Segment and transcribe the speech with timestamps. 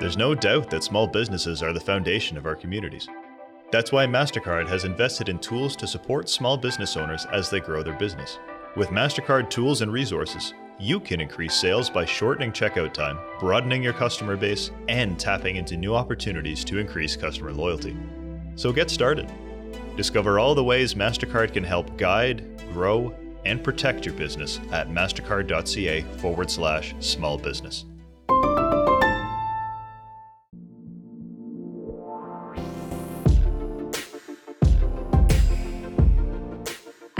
[0.00, 3.08] There's no doubt that small businesses are the foundation of our communities.
[3.72, 7.82] That's why MasterCard has invested in tools to support small business owners as they grow
[7.82, 8.38] their business.
[8.76, 13.92] With MasterCard tools and resources, you can increase sales by shortening checkout time, broadening your
[13.92, 17.96] customer base, and tapping into new opportunities to increase customer loyalty.
[18.54, 19.28] So get started.
[19.96, 23.12] Discover all the ways MasterCard can help guide, grow,
[23.44, 27.84] and protect your business at mastercard.ca forward slash small business.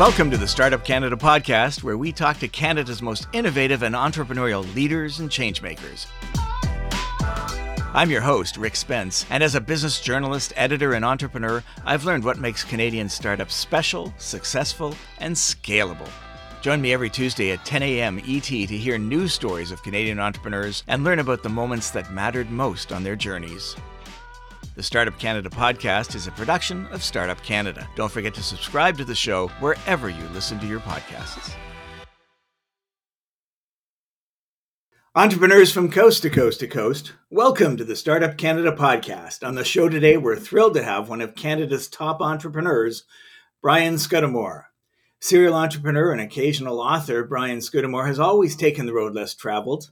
[0.00, 4.74] Welcome to the Startup Canada podcast, where we talk to Canada's most innovative and entrepreneurial
[4.74, 6.06] leaders and changemakers.
[7.92, 12.24] I'm your host, Rick Spence, and as a business journalist, editor, and entrepreneur, I've learned
[12.24, 16.08] what makes Canadian startups special, successful, and scalable.
[16.62, 18.22] Join me every Tuesday at 10 a.m.
[18.26, 22.50] ET to hear news stories of Canadian entrepreneurs and learn about the moments that mattered
[22.50, 23.76] most on their journeys.
[24.80, 27.86] The Startup Canada podcast is a production of Startup Canada.
[27.96, 31.54] Don't forget to subscribe to the show wherever you listen to your podcasts.
[35.14, 39.46] Entrepreneurs from coast to coast to coast, welcome to the Startup Canada podcast.
[39.46, 43.04] On the show today, we're thrilled to have one of Canada's top entrepreneurs,
[43.60, 44.68] Brian Scudamore.
[45.20, 49.90] Serial entrepreneur and occasional author, Brian Scudamore has always taken the road less traveled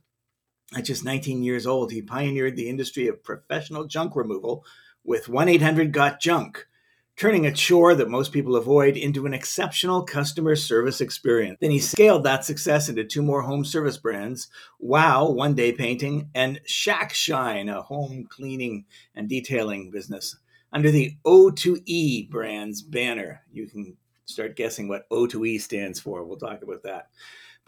[0.76, 4.64] at just 19 years old, he pioneered the industry of professional junk removal
[5.04, 6.66] with 1 800 Got Junk,
[7.16, 11.56] turning a chore that most people avoid into an exceptional customer service experience.
[11.60, 16.28] Then he scaled that success into two more home service brands Wow, one day painting,
[16.34, 18.84] and Shack Shine, a home cleaning
[19.14, 20.36] and detailing business.
[20.70, 23.96] Under the O2E brand's banner, you can
[24.26, 26.22] start guessing what O2E stands for.
[26.24, 27.08] We'll talk about that.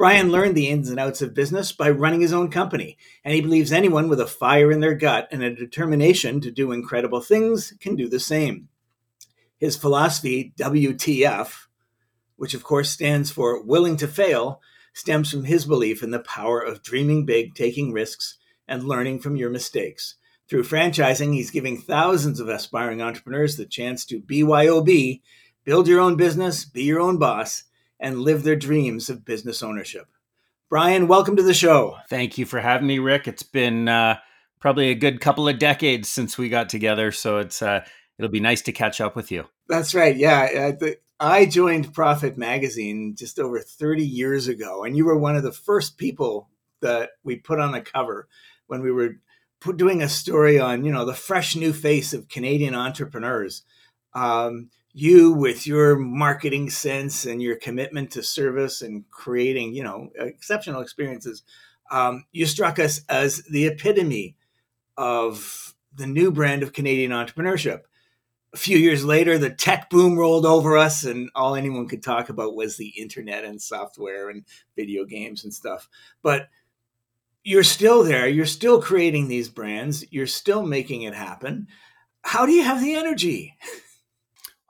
[0.01, 3.43] Brian learned the ins and outs of business by running his own company, and he
[3.43, 7.75] believes anyone with a fire in their gut and a determination to do incredible things
[7.81, 8.71] can do the same.
[9.59, 11.67] His philosophy, WTF,
[12.37, 14.63] which of course stands for willing to fail,
[14.95, 19.37] stems from his belief in the power of dreaming big, taking risks, and learning from
[19.37, 20.15] your mistakes.
[20.49, 25.21] Through franchising, he's giving thousands of aspiring entrepreneurs the chance to BYOB,
[25.65, 27.65] build your own business, be your own boss,
[28.01, 30.07] and live their dreams of business ownership.
[30.69, 31.97] Brian, welcome to the show.
[32.09, 33.29] Thank you for having me, Rick.
[33.29, 34.19] It's been uh,
[34.61, 37.85] probably a good couple of decades since we got together, so it's uh,
[38.19, 39.47] it'll be nice to catch up with you.
[39.69, 40.17] That's right.
[40.17, 40.73] Yeah,
[41.19, 45.53] I joined Profit Magazine just over 30 years ago, and you were one of the
[45.53, 46.49] first people
[46.81, 48.29] that we put on a cover
[48.69, 49.17] when we were
[49.77, 53.63] doing a story on you know the fresh new face of Canadian entrepreneurs.
[54.15, 60.11] Um, you with your marketing sense and your commitment to service and creating you know
[60.17, 61.43] exceptional experiences
[61.91, 64.37] um, you struck us as the epitome
[64.97, 67.81] of the new brand of canadian entrepreneurship.
[68.53, 72.29] A few years later the tech boom rolled over us and all anyone could talk
[72.29, 74.45] about was the internet and software and
[74.77, 75.89] video games and stuff.
[76.23, 76.49] But
[77.45, 78.29] you're still there.
[78.29, 80.05] You're still creating these brands.
[80.13, 81.69] You're still making it happen.
[82.23, 83.57] How do you have the energy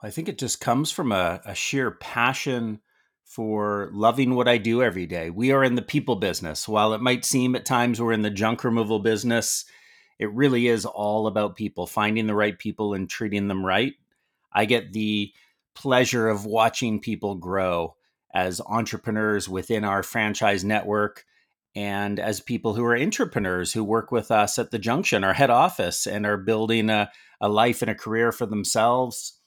[0.03, 2.79] I think it just comes from a, a sheer passion
[3.23, 5.29] for loving what I do every day.
[5.29, 6.67] We are in the people business.
[6.67, 9.63] While it might seem at times we're in the junk removal business,
[10.17, 13.93] it really is all about people, finding the right people and treating them right.
[14.51, 15.31] I get the
[15.75, 17.95] pleasure of watching people grow
[18.33, 21.25] as entrepreneurs within our franchise network
[21.75, 25.49] and as people who are entrepreneurs who work with us at the junction, our head
[25.49, 27.09] office, and are building a,
[27.39, 29.40] a life and a career for themselves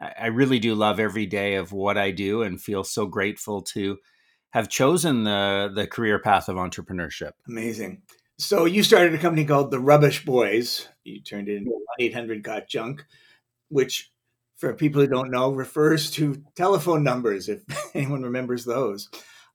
[0.00, 3.98] I really do love every day of what I do and feel so grateful to
[4.50, 7.32] have chosen the the career path of entrepreneurship.
[7.46, 8.02] Amazing.
[8.38, 10.88] So you started a company called the Rubbish Boys.
[11.04, 13.04] You turned it into 800 Got Junk,
[13.68, 14.10] which
[14.56, 17.62] for people who don't know refers to telephone numbers if
[17.94, 19.10] anyone remembers those.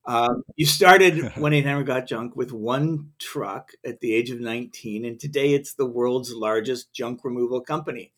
[0.06, 5.04] Um, you started 1 800 Got Junk with one truck at the age of 19,
[5.04, 8.14] and today it's the world's largest junk removal company.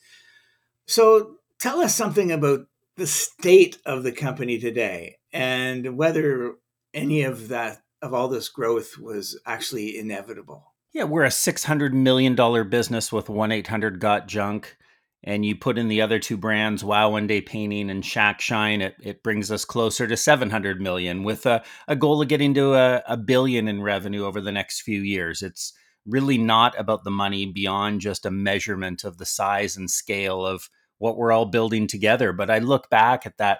[0.85, 6.55] So tell us something about the state of the company today and whether
[6.93, 10.73] any of that of all this growth was actually inevitable.
[10.93, 12.35] Yeah, we're a $600 million
[12.69, 14.77] business with 1 800 Got Junk.
[15.23, 18.81] And you put in the other two brands, Wow One Day Painting and Shack Shine,
[18.81, 22.75] it, it brings us closer to 700 million with a, a goal of getting to
[22.75, 25.41] a, a billion in revenue over the next few years.
[25.41, 25.73] It's
[26.05, 30.69] really not about the money beyond just a measurement of the size and scale of
[30.99, 32.33] what we're all building together.
[32.33, 33.59] But I look back at that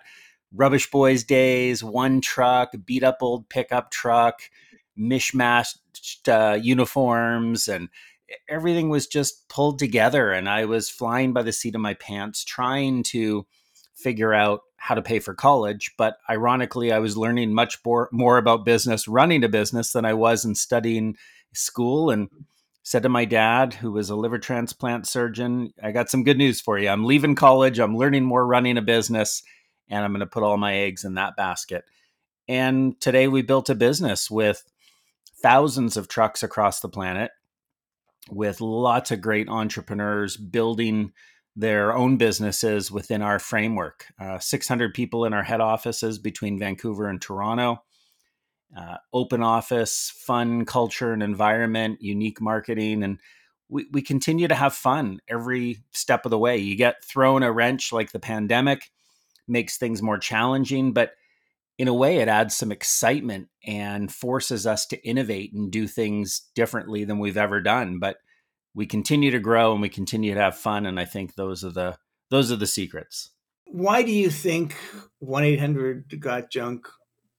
[0.54, 4.42] Rubbish Boys days, one truck, beat up old pickup truck,
[4.98, 5.78] mishmashed
[6.28, 7.90] uh, uniforms, and
[8.50, 10.32] everything was just pulled together.
[10.32, 13.46] And I was flying by the seat of my pants trying to
[13.94, 15.92] figure out how to pay for college.
[15.98, 20.14] But ironically, I was learning much more, more about business running a business than I
[20.14, 21.18] was in studying
[21.54, 22.10] school.
[22.10, 22.30] And
[22.88, 26.62] said to my dad, who was a liver transplant surgeon, I got some good news
[26.62, 26.88] for you.
[26.88, 27.80] I'm leaving college.
[27.80, 29.44] I'm learning more running a business,
[29.90, 31.84] and I'm going to put all my eggs in that basket.
[32.48, 34.64] And today we built a business with
[35.44, 37.32] thousands of trucks across the planet,
[38.30, 41.12] with lots of great entrepreneurs building
[41.58, 44.06] their own businesses within our framework.
[44.18, 47.84] Uh, 600 people in our head offices between Vancouver and Toronto
[48.76, 53.20] uh, open office, fun culture and environment, unique marketing, and
[53.70, 56.58] we, we continue to have fun every step of the way.
[56.58, 58.90] You get thrown a wrench like the pandemic,
[59.48, 61.12] makes things more challenging, but
[61.78, 66.42] in a way, it adds some excitement and forces us to innovate and do things
[66.56, 68.00] differently than we've ever done.
[68.00, 68.18] But
[68.74, 71.72] we continue to grow and we continue to have fun, and I think those are
[71.72, 71.98] the
[72.30, 73.32] those are the secrets.
[73.66, 74.76] Why do you think
[75.20, 76.88] one eight hundred got junk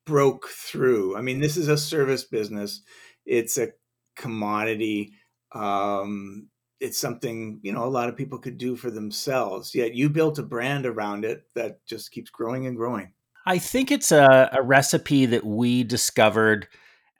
[0.08, 1.16] broke through.
[1.16, 2.80] I mean, this is a service business.
[3.26, 3.68] It's a
[4.16, 5.12] commodity.
[5.52, 6.48] Um,
[6.80, 9.74] it's something you know a lot of people could do for themselves.
[9.74, 13.12] Yet you built a brand around it that just keeps growing and growing.
[13.46, 16.68] I think it's a, a recipe that we discovered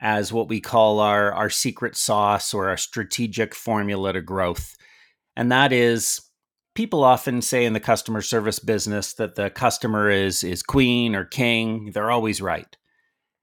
[0.01, 4.75] as what we call our our secret sauce or our strategic formula to growth,
[5.35, 6.21] and that is
[6.75, 11.25] people often say in the customer service business that the customer is is queen or
[11.25, 12.77] king they're always right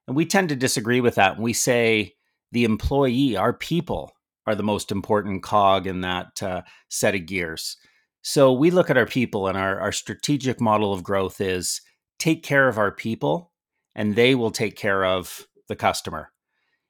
[0.07, 1.35] and we tend to disagree with that.
[1.35, 2.15] And we say
[2.53, 4.13] the employee, our people,
[4.47, 7.77] are the most important cog in that uh, set of gears.
[8.23, 11.81] So we look at our people, and our, our strategic model of growth is
[12.19, 13.53] take care of our people,
[13.95, 16.33] and they will take care of the customer.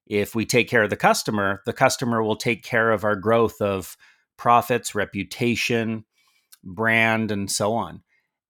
[0.06, 3.60] If we take care of the customer, the customer will take care of our growth
[3.60, 3.96] of
[4.36, 6.04] profits, reputation,
[6.66, 8.02] brand, and so on.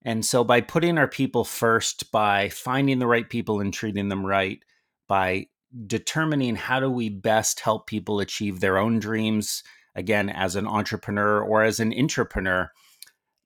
[0.05, 4.25] And so, by putting our people first, by finding the right people and treating them
[4.25, 4.61] right,
[5.09, 5.47] by
[5.87, 9.63] determining how do we best help people achieve their own dreams,
[9.95, 12.71] again, as an entrepreneur or as an entrepreneur,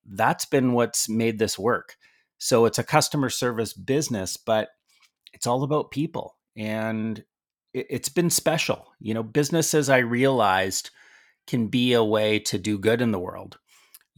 [0.04, 1.96] that's been what's made this work.
[2.38, 4.68] So, it's a customer service business, but
[5.32, 6.36] it's all about people.
[6.56, 7.24] And
[7.72, 8.88] it's been special.
[8.98, 10.90] You know, businesses I realized
[11.46, 13.58] can be a way to do good in the world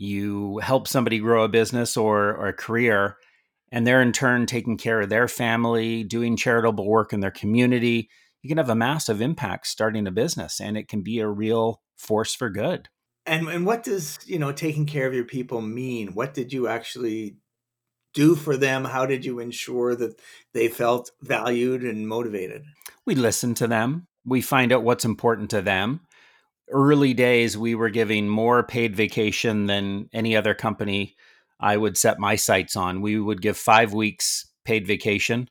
[0.03, 3.17] you help somebody grow a business or, or a career,
[3.71, 8.11] and they're in turn taking care of their family, doing charitable work in their community,
[8.43, 11.81] you can have a massive impact starting a business and it can be a real
[11.97, 12.89] force for good.
[13.25, 16.09] And and what does, you know, taking care of your people mean?
[16.15, 17.37] What did you actually
[18.15, 18.85] do for them?
[18.85, 20.21] How did you ensure that
[20.53, 22.65] they felt valued and motivated?
[23.07, 24.09] We listen to them.
[24.25, 26.01] We find out what's important to them
[26.71, 31.17] early days, we were giving more paid vacation than any other company
[31.61, 33.01] I would set my sights on.
[33.03, 35.49] We would give five weeks paid vacation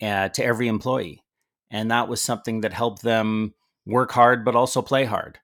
[0.00, 1.22] uh, to every employee.
[1.70, 3.54] And that was something that helped them
[3.86, 5.38] work hard, but also play hard.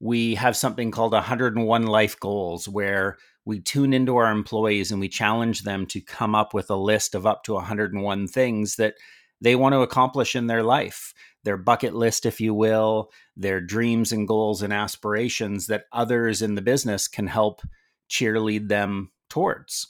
[0.00, 5.08] We have something called 101 life goals where we tune into our employees and we
[5.08, 8.94] challenge them to come up with a list of up to 101 things that
[9.40, 14.12] they want to accomplish in their life their bucket list, if you will, their dreams
[14.12, 17.62] and goals and aspirations that others in the business can help
[18.08, 19.88] cheerlead them towards.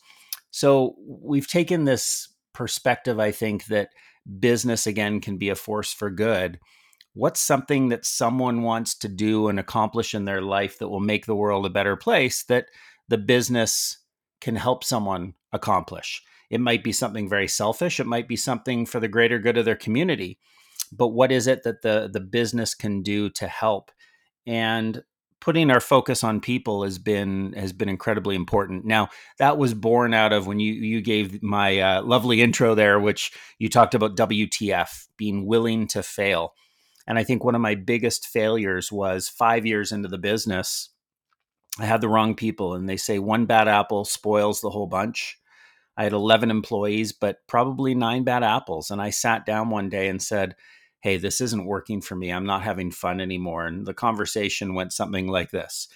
[0.50, 3.90] So we've taken this perspective, I think, that
[4.38, 6.59] business again can be a force for good.
[7.14, 11.26] What's something that someone wants to do and accomplish in their life that will make
[11.26, 12.66] the world a better place that
[13.09, 13.99] the business
[14.40, 16.23] can help someone accomplish?
[16.50, 19.64] It might be something very selfish, it might be something for the greater good of
[19.64, 20.38] their community
[20.92, 23.90] but what is it that the the business can do to help?
[24.47, 25.02] And
[25.40, 28.85] putting our focus on people has been has been incredibly important.
[28.85, 33.00] Now that was born out of when you you gave my uh, lovely intro there
[33.00, 36.54] which you talked about wtf being willing to fail.
[37.06, 40.90] And i think one of my biggest failures was five years into the business
[41.78, 45.38] i had the wrong people and they say one bad apple spoils the whole bunch.
[45.97, 50.09] I had 11 employees but probably nine bad apples and i sat down one day
[50.09, 50.54] and said
[51.00, 52.30] hey, this isn't working for me.
[52.30, 53.66] I'm not having fun anymore.
[53.66, 55.88] And the conversation went something like this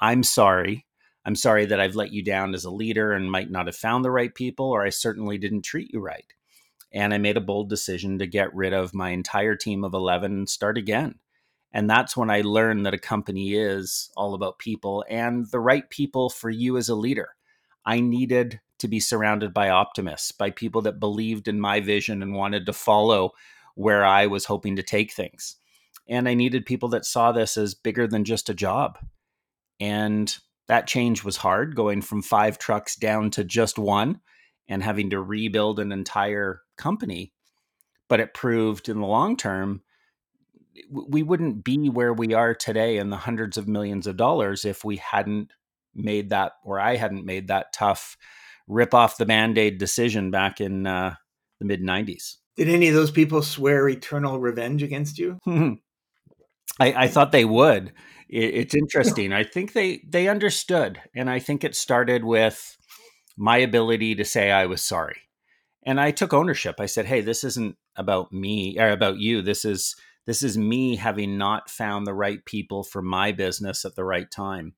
[0.00, 0.86] I'm sorry.
[1.24, 4.04] I'm sorry that I've let you down as a leader and might not have found
[4.04, 6.24] the right people, or I certainly didn't treat you right.
[6.92, 10.32] And I made a bold decision to get rid of my entire team of 11
[10.32, 11.16] and start again.
[11.70, 15.88] And that's when I learned that a company is all about people and the right
[15.90, 17.36] people for you as a leader.
[17.84, 22.34] I needed to be surrounded by optimists, by people that believed in my vision and
[22.34, 23.32] wanted to follow
[23.78, 25.54] where I was hoping to take things.
[26.08, 28.98] And I needed people that saw this as bigger than just a job.
[29.78, 34.20] And that change was hard, going from five trucks down to just one
[34.66, 37.32] and having to rebuild an entire company.
[38.08, 39.82] But it proved in the long term,
[40.90, 44.84] we wouldn't be where we are today in the hundreds of millions of dollars if
[44.84, 45.52] we hadn't
[45.94, 48.16] made that, or I hadn't made that tough
[48.66, 51.14] rip off the band aid decision back in uh,
[51.60, 52.38] the mid 90s.
[52.58, 55.38] Did any of those people swear eternal revenge against you?
[56.80, 57.92] I, I, thought they would.
[58.28, 59.32] It, it's interesting.
[59.32, 62.76] I think they they understood, and I think it started with
[63.36, 65.18] my ability to say I was sorry,
[65.84, 66.80] and I took ownership.
[66.80, 69.40] I said, "Hey, this isn't about me or about you.
[69.40, 69.94] This is
[70.26, 74.28] this is me having not found the right people for my business at the right
[74.28, 74.74] time."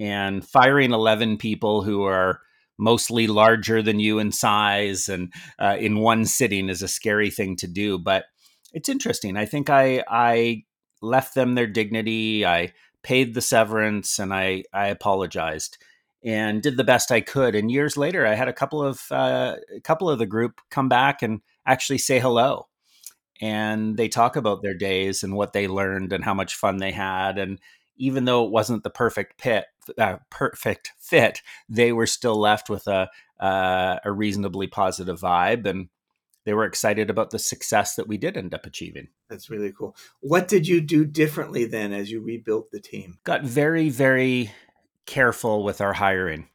[0.00, 2.40] And firing eleven people who are
[2.78, 7.56] mostly larger than you in size and uh, in one sitting is a scary thing
[7.56, 8.24] to do but
[8.74, 9.36] it's interesting.
[9.36, 10.64] I think i i
[11.00, 15.76] left them their dignity i paid the severance and i i apologized
[16.24, 19.56] and did the best i could and years later i had a couple of uh,
[19.76, 22.66] a couple of the group come back and actually say hello
[23.40, 26.92] and they talk about their days and what they learned and how much fun they
[26.92, 27.58] had and
[27.96, 29.66] even though it wasn't the perfect pit,
[29.98, 33.08] uh, perfect fit, they were still left with a
[33.40, 35.88] uh, a reasonably positive vibe, and
[36.44, 39.08] they were excited about the success that we did end up achieving.
[39.28, 39.96] That's really cool.
[40.20, 43.18] What did you do differently then as you rebuilt the team?
[43.24, 44.52] Got very, very
[45.06, 46.48] careful with our hiring.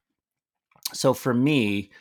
[0.93, 1.91] So for me,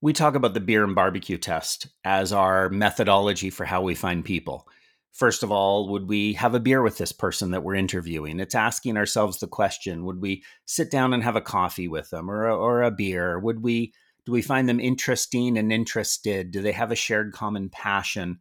[0.00, 4.24] we talk about the beer and barbecue test as our methodology for how we find
[4.24, 4.68] people.
[5.12, 8.38] First of all, would we have a beer with this person that we're interviewing?
[8.38, 12.30] It's asking ourselves the question: Would we sit down and have a coffee with them,
[12.30, 13.38] or or a beer?
[13.38, 13.92] Would we
[14.28, 16.50] do we find them interesting and interested?
[16.50, 18.40] Do they have a shared common passion?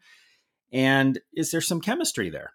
[0.72, 2.52] And is there some chemistry there?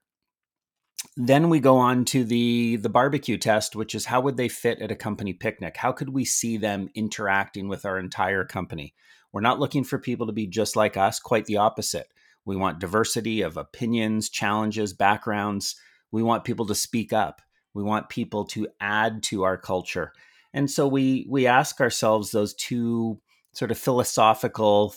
[1.17, 4.81] Then we go on to the the barbecue test, which is how would they fit
[4.81, 5.77] at a company picnic?
[5.79, 8.95] How could we see them interacting with our entire company?
[9.33, 12.09] We're not looking for people to be just like us, quite the opposite.
[12.45, 15.77] We want diversity of opinions, challenges, backgrounds.
[16.11, 17.41] We want people to speak up.
[17.75, 20.13] We want people to add to our culture.
[20.53, 23.21] And so we we ask ourselves those two
[23.53, 24.95] sort of philosophical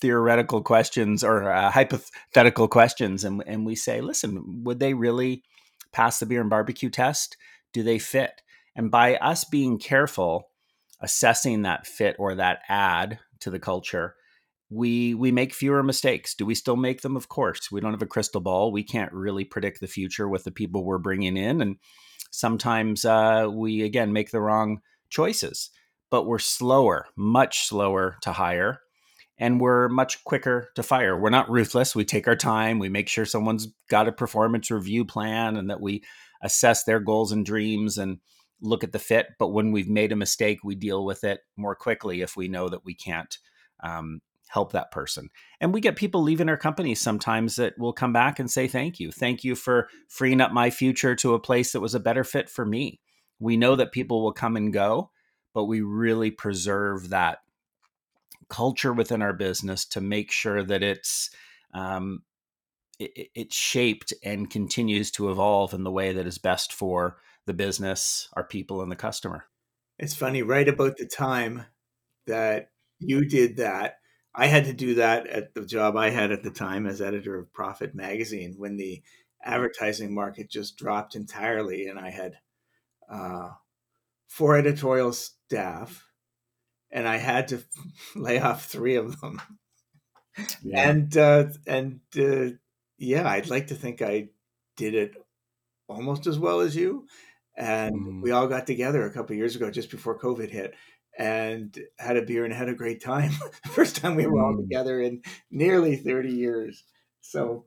[0.00, 5.42] theoretical questions or uh, hypothetical questions and and we say, listen, would they really
[5.92, 7.36] pass the beer and barbecue test?
[7.72, 8.42] Do they fit?
[8.74, 10.48] And by us being careful
[11.00, 14.16] assessing that fit or that add to the culture,
[14.70, 16.34] we we make fewer mistakes.
[16.34, 17.16] Do we still make them?
[17.16, 17.70] Of course.
[17.70, 18.70] We don't have a crystal ball.
[18.70, 21.76] We can't really predict the future with the people we're bringing in and
[22.30, 25.70] sometimes uh, we again make the wrong choices
[26.10, 28.80] but we're slower much slower to hire
[29.38, 31.16] and we're much quicker to fire.
[31.16, 31.94] We're not ruthless.
[31.94, 32.80] We take our time.
[32.80, 36.02] We make sure someone's got a performance review plan and that we
[36.42, 38.18] assess their goals and dreams and
[38.60, 41.76] look at the fit but when we've made a mistake we deal with it more
[41.76, 43.38] quickly if we know that we can't
[43.84, 45.30] um, help that person.
[45.60, 48.98] And we get people leaving our companies sometimes that will come back and say, Thank
[48.98, 49.12] you.
[49.12, 52.48] Thank you for freeing up my future to a place that was a better fit
[52.48, 53.00] for me.
[53.38, 55.10] We know that people will come and go,
[55.54, 57.38] but we really preserve that
[58.48, 61.30] culture within our business to make sure that it's
[61.74, 62.22] um,
[62.98, 67.54] it, it's shaped and continues to evolve in the way that is best for the
[67.54, 69.44] business, our people, and the customer.
[69.98, 71.66] It's funny, right about the time
[72.26, 73.96] that you did that,
[74.38, 77.36] I had to do that at the job I had at the time as editor
[77.36, 79.02] of Profit magazine when the
[79.42, 82.38] advertising market just dropped entirely, and I had
[83.10, 83.50] uh,
[84.28, 86.06] four editorial staff,
[86.92, 87.64] and I had to
[88.14, 89.42] lay off three of them.
[90.62, 90.88] Yeah.
[90.88, 92.56] And uh, and uh,
[92.96, 94.28] yeah, I'd like to think I
[94.76, 95.14] did it
[95.88, 97.08] almost as well as you.
[97.56, 98.22] And mm.
[98.22, 100.74] we all got together a couple years ago, just before COVID hit,
[101.18, 103.32] and had a beer and had a great time.
[103.70, 104.60] First time we were all mm.
[104.60, 106.84] together in nearly 30 years.
[107.20, 107.66] So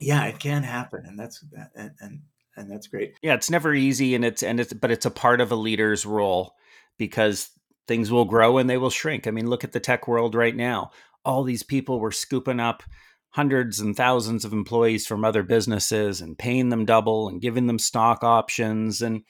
[0.00, 1.02] yeah, it can happen.
[1.04, 2.20] And that's that and, and
[2.56, 3.14] and that's great.
[3.22, 6.06] Yeah, it's never easy and it's and it's but it's a part of a leader's
[6.06, 6.54] role
[6.98, 7.50] because
[7.88, 9.26] things will grow and they will shrink.
[9.26, 10.90] I mean, look at the tech world right now.
[11.24, 12.82] All these people were scooping up
[13.30, 17.78] hundreds and thousands of employees from other businesses and paying them double and giving them
[17.78, 19.22] stock options and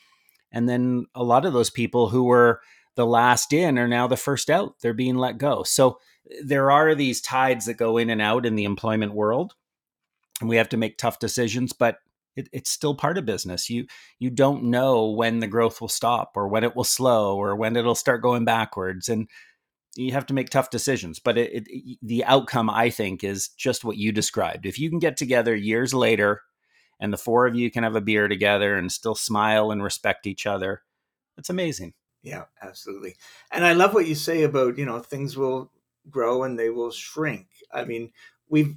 [0.50, 2.61] and then a lot of those people who were
[2.99, 4.75] the last in are now the first out.
[4.83, 5.62] They're being let go.
[5.62, 6.00] So
[6.43, 9.55] there are these tides that go in and out in the employment world
[10.40, 11.99] and we have to make tough decisions but
[12.35, 13.71] it, it's still part of business.
[13.71, 13.87] You
[14.19, 17.76] you don't know when the growth will stop or when it will slow or when
[17.76, 19.28] it'll start going backwards and
[19.95, 21.21] you have to make tough decisions.
[21.21, 24.67] But it, it, the outcome i think is just what you described.
[24.67, 26.43] If you can get together years later
[26.99, 30.26] and the four of you can have a beer together and still smile and respect
[30.26, 30.83] each other
[31.37, 31.95] it's amazing
[32.28, 33.16] yeah absolutely
[33.50, 35.70] and i love what you say about you know things will
[36.11, 38.11] grow and they will shrink i mean
[38.49, 38.76] we've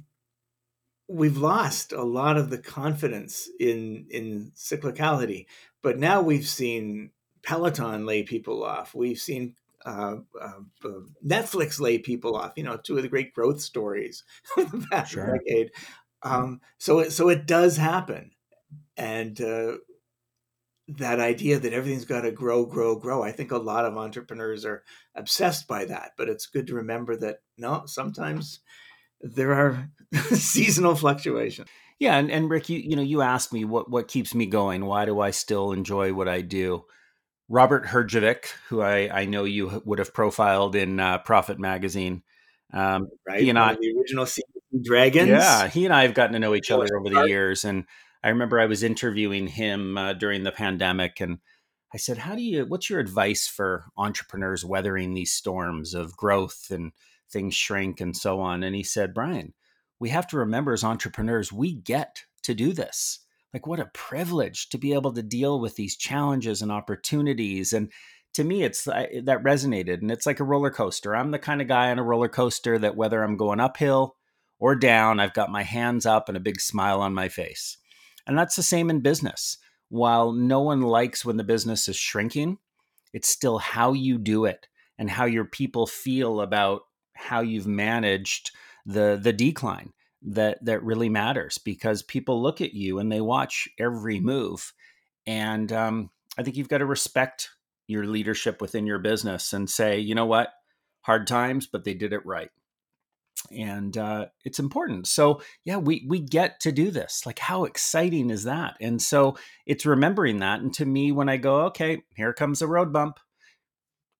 [1.08, 5.46] we've lost a lot of the confidence in in cyclicality
[5.82, 7.10] but now we've seen
[7.42, 9.54] peloton lay people off we've seen
[9.84, 12.52] uh, uh, uh, Netflix lay people off.
[12.56, 14.24] You know, two of the great growth stories
[14.56, 15.38] of the past sure.
[15.38, 15.72] decade.
[16.22, 18.30] Um, so, it, so it does happen,
[18.96, 19.78] and uh,
[20.98, 23.22] that idea that everything's got to grow, grow, grow.
[23.22, 24.82] I think a lot of entrepreneurs are
[25.14, 28.60] obsessed by that, but it's good to remember that no, sometimes
[29.20, 29.90] there are
[30.34, 31.68] seasonal fluctuations.
[31.98, 34.84] Yeah, and, and Rick, you you know, you asked me what what keeps me going.
[34.84, 36.84] Why do I still enjoy what I do?
[37.48, 42.22] Robert Herjavec, who I, I know you would have profiled in uh, Profit Magazine.
[42.72, 44.26] Um, right, he and I, the original
[44.82, 45.28] Dragons.
[45.28, 47.84] Yeah, he and I have gotten to know each other over the years, and
[48.24, 51.38] I remember I was interviewing him uh, during the pandemic, and
[51.92, 52.64] I said, "How do you?
[52.66, 56.92] What's your advice for entrepreneurs weathering these storms of growth and
[57.30, 59.54] things shrink and so on?" And he said, "Brian,
[59.98, 63.20] we have to remember as entrepreneurs, we get to do this."
[63.52, 67.90] like what a privilege to be able to deal with these challenges and opportunities and
[68.34, 71.68] to me it's that resonated and it's like a roller coaster i'm the kind of
[71.68, 74.16] guy on a roller coaster that whether i'm going uphill
[74.58, 77.76] or down i've got my hands up and a big smile on my face
[78.26, 79.58] and that's the same in business.
[79.88, 82.58] While no one likes when the business is shrinking
[83.12, 86.82] it's still how you do it and how your people feel about
[87.14, 88.50] how you've managed
[88.86, 93.68] the the decline that that really matters because people look at you and they watch
[93.78, 94.72] every move.
[95.26, 97.50] And um, i think you've got to respect
[97.86, 100.52] your leadership within your business and say you know what?
[101.02, 102.50] Hard times but they did it right
[103.50, 108.30] and uh, it's important so yeah we we get to do this like how exciting
[108.30, 112.32] is that and so it's remembering that and to me when i go okay here
[112.32, 113.18] comes a road bump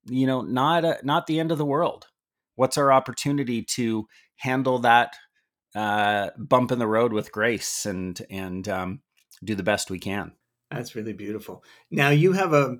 [0.06, 2.06] you know not a, not the end of the world
[2.56, 4.06] what's our opportunity to
[4.36, 5.14] handle that
[5.74, 9.00] uh, bump in the road with grace and and um,
[9.42, 10.32] do the best we can.
[10.70, 11.64] That's really beautiful.
[11.90, 12.78] Now you have a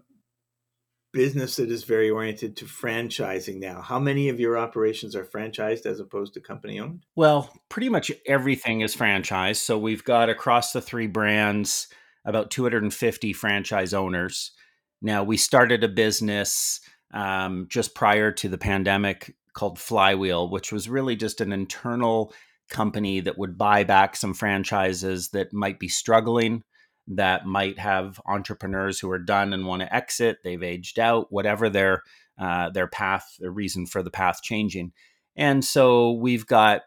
[1.13, 3.83] business that is very oriented to franchising now.
[3.83, 7.05] How many of your operations are franchised as opposed to company owned?
[7.15, 9.57] Well, pretty much everything is franchised.
[9.57, 11.89] So we've got across the three brands
[12.25, 14.53] about 250 franchise owners.
[15.01, 16.81] Now, we started a business
[17.13, 22.33] um, just prior to the pandemic called Flywheel, which was really just an internal
[22.71, 26.63] company that would buy back some franchises that might be struggling,
[27.09, 31.69] that might have entrepreneurs who are done and want to exit, they've aged out, whatever
[31.69, 32.03] their
[32.39, 34.93] uh, their path, their reason for the path changing.
[35.37, 36.83] And so we've got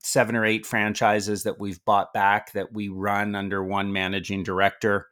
[0.00, 5.06] seven or eight franchises that we've bought back that we run under one managing director.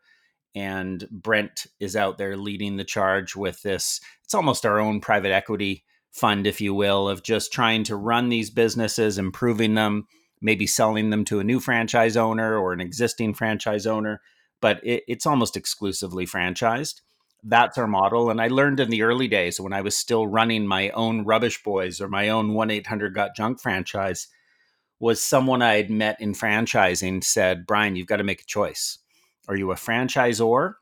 [0.54, 4.00] And Brent is out there leading the charge with this.
[4.24, 8.28] It's almost our own private equity fund, if you will, of just trying to run
[8.28, 10.06] these businesses, improving them,
[10.40, 14.20] maybe selling them to a new franchise owner or an existing franchise owner.
[14.60, 17.00] But it, it's almost exclusively franchised.
[17.42, 18.30] That's our model.
[18.30, 21.62] And I learned in the early days when I was still running my own Rubbish
[21.62, 24.28] Boys or my own 1 800 Got Junk franchise,
[24.98, 28.98] was someone I had met in franchising said, Brian, you've got to make a choice.
[29.48, 30.74] Are you a franchisor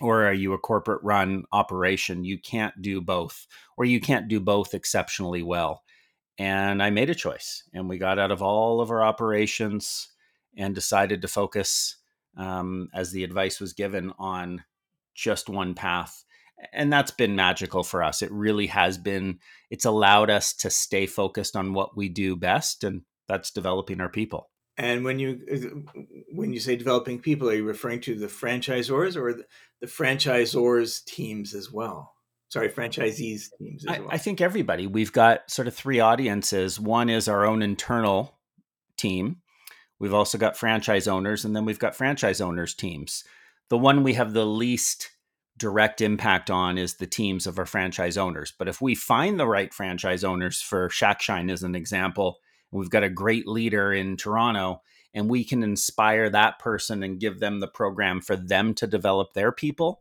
[0.00, 2.24] or are you a corporate run operation?
[2.24, 5.82] You can't do both, or you can't do both exceptionally well.
[6.38, 10.08] And I made a choice, and we got out of all of our operations
[10.56, 11.96] and decided to focus,
[12.36, 14.62] um, as the advice was given, on
[15.14, 16.24] just one path.
[16.72, 18.22] And that's been magical for us.
[18.22, 22.84] It really has been, it's allowed us to stay focused on what we do best,
[22.84, 24.50] and that's developing our people.
[24.76, 25.84] And when you
[26.32, 29.44] when you say developing people, are you referring to the franchisors or the,
[29.80, 32.14] the franchisors teams as well?
[32.48, 34.08] Sorry, franchisees teams as well.
[34.10, 34.86] I, I think everybody.
[34.86, 36.80] We've got sort of three audiences.
[36.80, 38.38] One is our own internal
[38.96, 39.42] team.
[39.98, 43.24] We've also got franchise owners, and then we've got franchise owners teams.
[43.68, 45.10] The one we have the least
[45.58, 48.52] direct impact on is the teams of our franchise owners.
[48.56, 52.38] But if we find the right franchise owners for shack shine as an example,
[52.70, 54.82] we've got a great leader in Toronto,
[55.12, 59.32] and we can inspire that person and give them the program for them to develop
[59.32, 60.00] their people,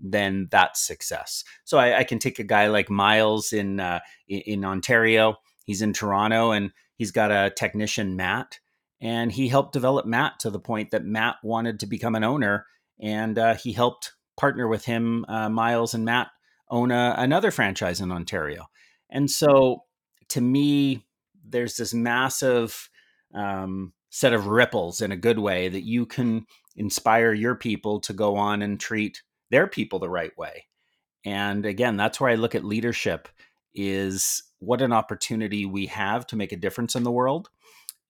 [0.00, 1.44] then that's success.
[1.64, 5.36] So I, I can take a guy like Miles in uh, in Ontario.
[5.64, 8.58] He's in Toronto, and he's got a technician Matt,
[9.00, 12.66] and he helped develop Matt to the point that Matt wanted to become an owner,
[12.98, 16.28] and uh, he helped partner with him, uh, Miles and Matt,
[16.70, 18.66] own a, another franchise in Ontario.
[19.10, 19.84] And so,
[20.28, 21.04] to me,
[21.44, 22.88] there's this massive
[23.34, 28.12] um, set of ripples in a good way that you can inspire your people to
[28.12, 30.66] go on and treat their people the right way.
[31.24, 33.28] And again, that's where I look at leadership
[33.74, 37.50] is what an opportunity we have to make a difference in the world.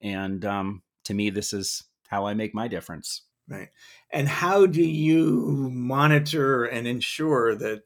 [0.00, 3.22] And um, to me, this is how I make my difference.
[3.48, 3.68] Right.
[4.12, 7.82] And how do you monitor and ensure that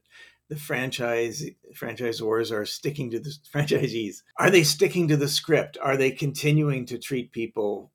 [0.49, 4.23] the franchise franchisors are sticking to the franchisees?
[4.38, 5.79] Are they sticking to the script?
[5.83, 7.93] Are they continuing to treat people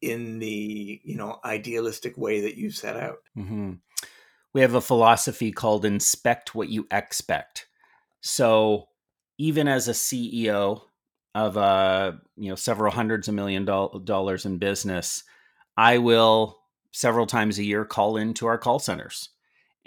[0.00, 3.18] in the you know idealistic way that you set out?
[3.36, 3.72] Mm-hmm.
[4.54, 7.66] We have a philosophy called inspect what you expect.
[8.20, 8.88] So
[9.38, 10.82] even as a CEO
[11.34, 15.22] of uh, you know several hundreds of million do- dollars in business,
[15.76, 16.58] I will
[16.92, 19.28] several times a year call into our call centers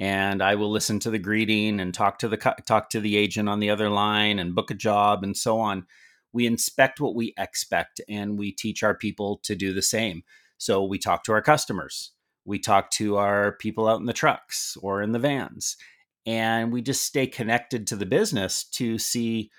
[0.02, 3.48] and I will listen to the greeting and talk to the talk to the agent
[3.48, 5.86] on the other line and book a job and so on.
[6.34, 10.24] We inspect what we expect and we teach our people to do the same.
[10.58, 12.14] So we talk to our customers,
[12.46, 15.78] we talk to our people out in the trucks or in the vans,
[16.26, 19.52] and we just stay connected to the business to see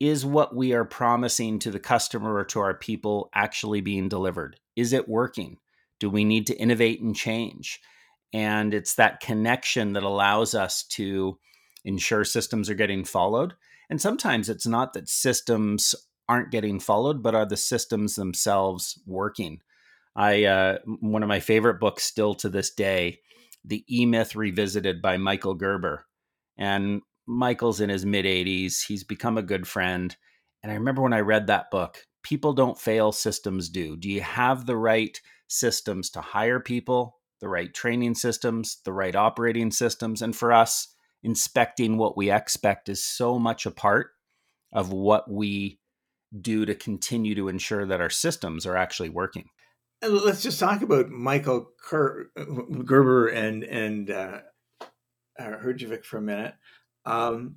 [0.00, 4.58] is what we are promising to the customer or to our people actually being delivered?
[4.76, 5.58] Is it working?
[6.00, 7.80] Do we need to innovate and change?
[8.32, 11.38] And it's that connection that allows us to
[11.84, 13.54] ensure systems are getting followed.
[13.88, 15.94] And sometimes it's not that systems
[16.28, 19.60] aren't getting followed, but are the systems themselves working?
[20.16, 23.20] I uh, one of my favorite books still to this day,
[23.64, 26.06] The E Myth Revisited by Michael Gerber.
[26.56, 28.86] And Michael's in his mid 80s.
[28.86, 30.16] He's become a good friend.
[30.62, 33.96] And I remember when I read that book, people don't fail, systems do.
[33.96, 39.14] Do you have the right systems to hire people, the right training systems, the right
[39.14, 40.22] operating systems.
[40.22, 40.88] And for us,
[41.22, 44.08] inspecting what we expect is so much a part
[44.72, 45.78] of what we
[46.40, 49.48] do to continue to ensure that our systems are actually working.
[50.08, 52.30] Let's just talk about Michael Ker-
[52.84, 54.40] Gerber and and uh,
[55.38, 56.54] uh, Herjavec for a minute.
[57.06, 57.56] Um,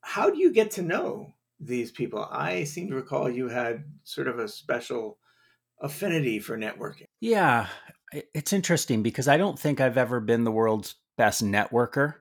[0.00, 2.26] how do you get to know these people?
[2.30, 5.18] I seem to recall you had sort of a special
[5.80, 7.06] affinity for networking.
[7.20, 7.66] Yeah,
[8.12, 12.14] it's interesting because I don't think I've ever been the world's best networker,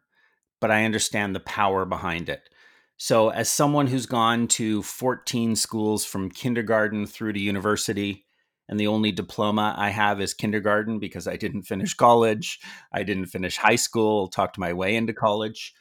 [0.59, 2.49] but I understand the power behind it.
[2.97, 8.24] So, as someone who's gone to 14 schools from kindergarten through to university,
[8.67, 12.59] and the only diploma I have is kindergarten because I didn't finish college,
[12.91, 15.73] I didn't finish high school, talked my way into college.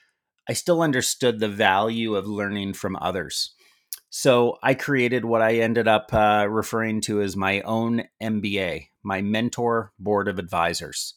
[0.49, 3.55] I still understood the value of learning from others.
[4.11, 9.23] So I created what I ended up uh, referring to as my own MBA, my
[9.23, 11.15] mentor board of advisors.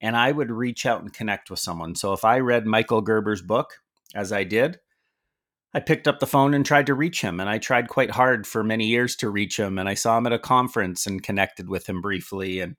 [0.00, 1.94] And I would reach out and connect with someone.
[1.94, 3.80] So if I read Michael Gerber's book,
[4.14, 4.78] as I did,
[5.72, 7.38] I picked up the phone and tried to reach him.
[7.38, 9.78] And I tried quite hard for many years to reach him.
[9.78, 12.60] And I saw him at a conference and connected with him briefly.
[12.60, 12.76] And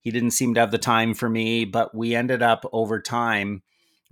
[0.00, 3.62] he didn't seem to have the time for me, but we ended up over time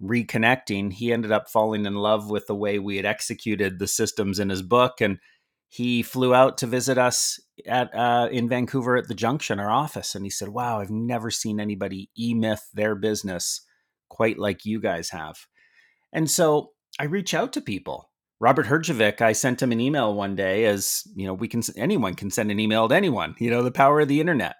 [0.02, 4.38] reconnecting, he ended up falling in love with the way we had executed the systems
[4.38, 5.18] in his book, and
[5.68, 10.14] he flew out to visit us at uh, in Vancouver at the Junction, our office,
[10.14, 13.62] and he said, "Wow, I've never seen anybody e-myth their business
[14.08, 15.46] quite like you guys have."
[16.12, 18.10] And so I reach out to people.
[18.38, 22.14] Robert Herjavec, I sent him an email one day, as you know, we can anyone
[22.14, 23.34] can send an email to anyone.
[23.38, 24.56] You know, the power of the internet.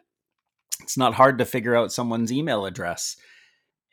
[0.82, 3.16] It's not hard to figure out someone's email address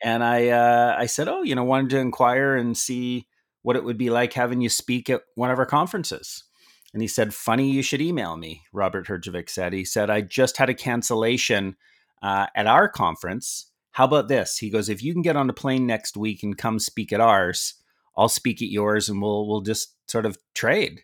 [0.04, 3.26] and I uh, I said, oh, you know, wanted to inquire and see
[3.62, 6.44] what it would be like having you speak at one of our conferences.
[6.92, 8.62] And he said, funny you should email me.
[8.72, 9.72] Robert Herjavec said.
[9.72, 11.76] He said, I just had a cancellation
[12.22, 13.70] uh, at our conference.
[13.92, 14.58] How about this?
[14.58, 17.20] He goes, if you can get on a plane next week and come speak at
[17.20, 17.74] ours,
[18.16, 21.02] I'll speak at yours, and we'll we'll just sort of trade.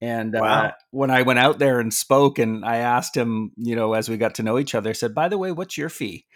[0.00, 0.64] And uh, wow.
[0.64, 4.10] uh, when I went out there and spoke, and I asked him, you know, as
[4.10, 6.26] we got to know each other, I said, "By the way, what's your fee?"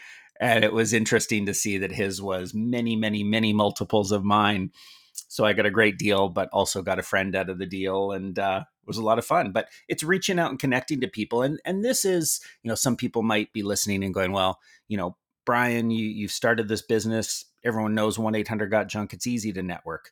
[0.41, 4.71] and it was interesting to see that his was many many many multiples of mine
[5.13, 8.11] so i got a great deal but also got a friend out of the deal
[8.11, 11.07] and uh, it was a lot of fun but it's reaching out and connecting to
[11.07, 14.59] people and and this is you know some people might be listening and going well
[14.89, 19.53] you know brian you you've started this business everyone knows 1-800 got junk it's easy
[19.53, 20.11] to network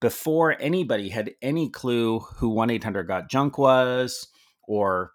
[0.00, 4.28] before anybody had any clue who 1-800 got junk was
[4.66, 5.12] or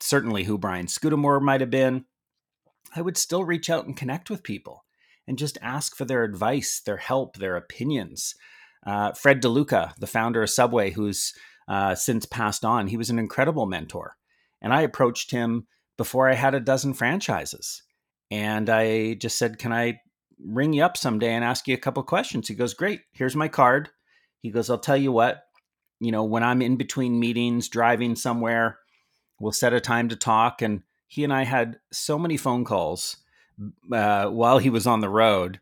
[0.00, 2.04] certainly who Brian Scudamore might have been,
[2.94, 4.84] I would still reach out and connect with people
[5.26, 8.34] and just ask for their advice, their help, their opinions.
[8.86, 11.34] Uh, Fred DeLuca, the founder of Subway, who's
[11.68, 14.16] uh, since passed on, he was an incredible mentor.
[14.62, 17.82] And I approached him before I had a dozen franchises.
[18.30, 20.00] And I just said, Can I
[20.44, 22.48] ring you up someday and ask you a couple questions?
[22.48, 23.90] He goes, Great, here's my card.
[24.42, 25.42] He goes, I'll tell you what,
[26.00, 28.78] you know, when I'm in between meetings, driving somewhere,
[29.40, 30.62] we'll set a time to talk.
[30.62, 33.16] And he and I had so many phone calls
[33.92, 35.58] uh, while he was on the road.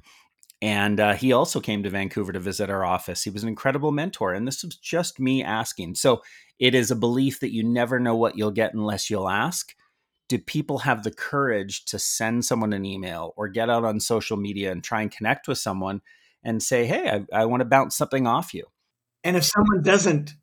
[0.61, 3.23] And uh, he also came to Vancouver to visit our office.
[3.23, 4.33] He was an incredible mentor.
[4.33, 5.97] And this was just me asking.
[5.97, 6.23] So
[6.59, 9.75] it is a belief that you never know what you'll get unless you'll ask.
[10.29, 14.37] Do people have the courage to send someone an email or get out on social
[14.37, 16.01] media and try and connect with someone
[16.43, 18.65] and say, hey, I, I want to bounce something off you?
[19.23, 20.35] And if someone doesn't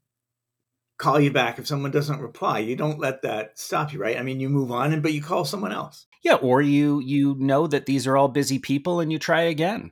[1.02, 2.60] call you back if someone doesn't reply.
[2.60, 4.18] You don't let that stop you, right?
[4.18, 6.06] I mean, you move on and but you call someone else.
[6.24, 9.92] Yeah, or you you know that these are all busy people and you try again.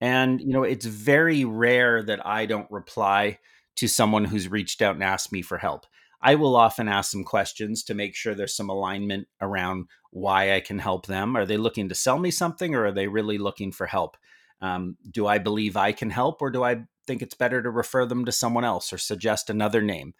[0.00, 3.38] And you know, it's very rare that I don't reply
[3.76, 5.86] to someone who's reached out and asked me for help.
[6.20, 10.60] I will often ask some questions to make sure there's some alignment around why I
[10.60, 11.36] can help them.
[11.36, 14.16] Are they looking to sell me something or are they really looking for help?
[14.60, 18.06] Um, do I believe I can help or do I think it's better to refer
[18.06, 20.14] them to someone else or suggest another name.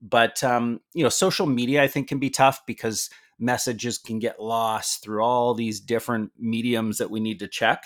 [0.00, 4.40] But um, you know, social media I think can be tough because messages can get
[4.40, 7.84] lost through all these different mediums that we need to check.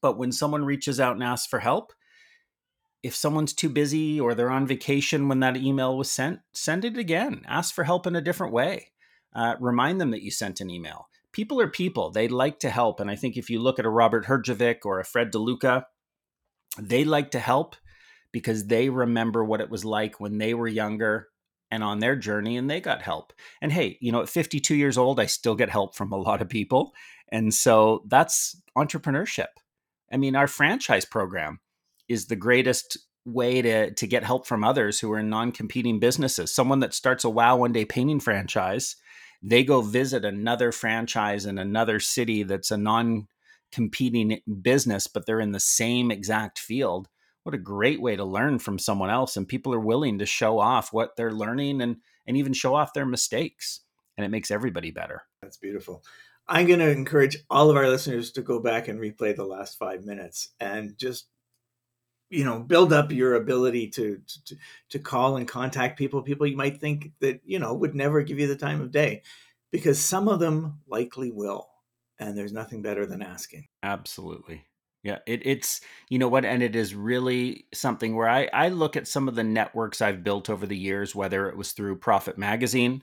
[0.00, 1.92] But when someone reaches out and asks for help,
[3.02, 6.96] if someone's too busy or they're on vacation when that email was sent, send it
[6.96, 7.42] again.
[7.46, 8.88] Ask for help in a different way.
[9.34, 11.08] Uh, remind them that you sent an email.
[11.32, 13.90] People are people; they like to help, and I think if you look at a
[13.90, 15.84] Robert Herjavec or a Fred DeLuca,
[16.78, 17.74] they like to help
[18.32, 21.28] because they remember what it was like when they were younger
[21.70, 23.32] and on their journey and they got help.
[23.60, 26.42] And hey, you know, at 52 years old, I still get help from a lot
[26.42, 26.92] of people.
[27.30, 29.48] And so that's entrepreneurship.
[30.12, 31.60] I mean, our franchise program
[32.08, 36.52] is the greatest way to to get help from others who are in non-competing businesses.
[36.52, 38.96] Someone that starts a wow one day painting franchise,
[39.42, 43.28] they go visit another franchise in another city that's a non
[43.72, 47.08] competing business, but they're in the same exact field.
[47.42, 49.36] What a great way to learn from someone else.
[49.36, 52.92] And people are willing to show off what they're learning and, and even show off
[52.92, 53.80] their mistakes.
[54.16, 55.22] And it makes everybody better.
[55.40, 56.04] That's beautiful.
[56.46, 59.78] I'm going to encourage all of our listeners to go back and replay the last
[59.78, 61.26] five minutes and just
[62.32, 64.56] you know build up your ability to, to
[64.90, 68.38] to call and contact people people you might think that you know would never give
[68.38, 69.22] you the time of day
[69.70, 71.68] because some of them likely will
[72.18, 73.66] and there's nothing better than asking.
[73.82, 74.64] Absolutely.
[75.02, 78.96] Yeah, it, it's you know what, and it is really something where I I look
[78.96, 82.38] at some of the networks I've built over the years, whether it was through Profit
[82.38, 83.02] Magazine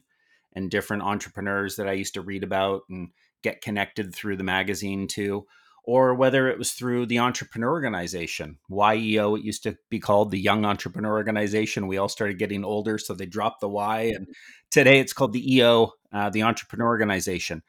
[0.53, 3.09] and different entrepreneurs that I used to read about and
[3.43, 5.45] get connected through the magazine to,
[5.83, 9.35] or whether it was through the Entrepreneur Organization, YEO.
[9.35, 11.87] It used to be called the Young Entrepreneur Organization.
[11.87, 14.27] We all started getting older, so they dropped the Y, and
[14.71, 17.63] today it's called the EO, uh, the Entrepreneur Organization.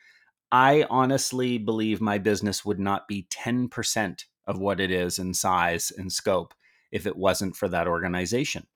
[0.52, 5.92] I honestly believe my business would not be 10% of what it is in size
[5.96, 6.54] and scope
[6.90, 8.66] if it wasn't for that organization.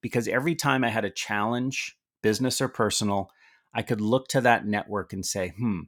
[0.00, 3.30] Because every time I had a challenge, business or personal,
[3.74, 5.80] I could look to that network and say, hmm,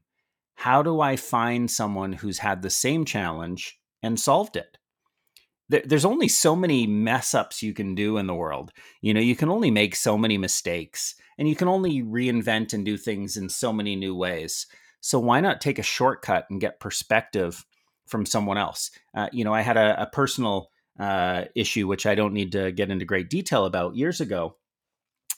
[0.57, 4.79] how do I find someone who's had the same challenge and solved it?
[5.69, 8.73] There's only so many mess ups you can do in the world.
[9.01, 12.85] You know, you can only make so many mistakes and you can only reinvent and
[12.85, 14.67] do things in so many new ways.
[15.01, 17.65] So why not take a shortcut and get perspective
[18.07, 18.91] from someone else?
[19.15, 22.73] Uh, you know, I had a, a personal uh, issue, which I don't need to
[22.73, 24.57] get into great detail about years ago.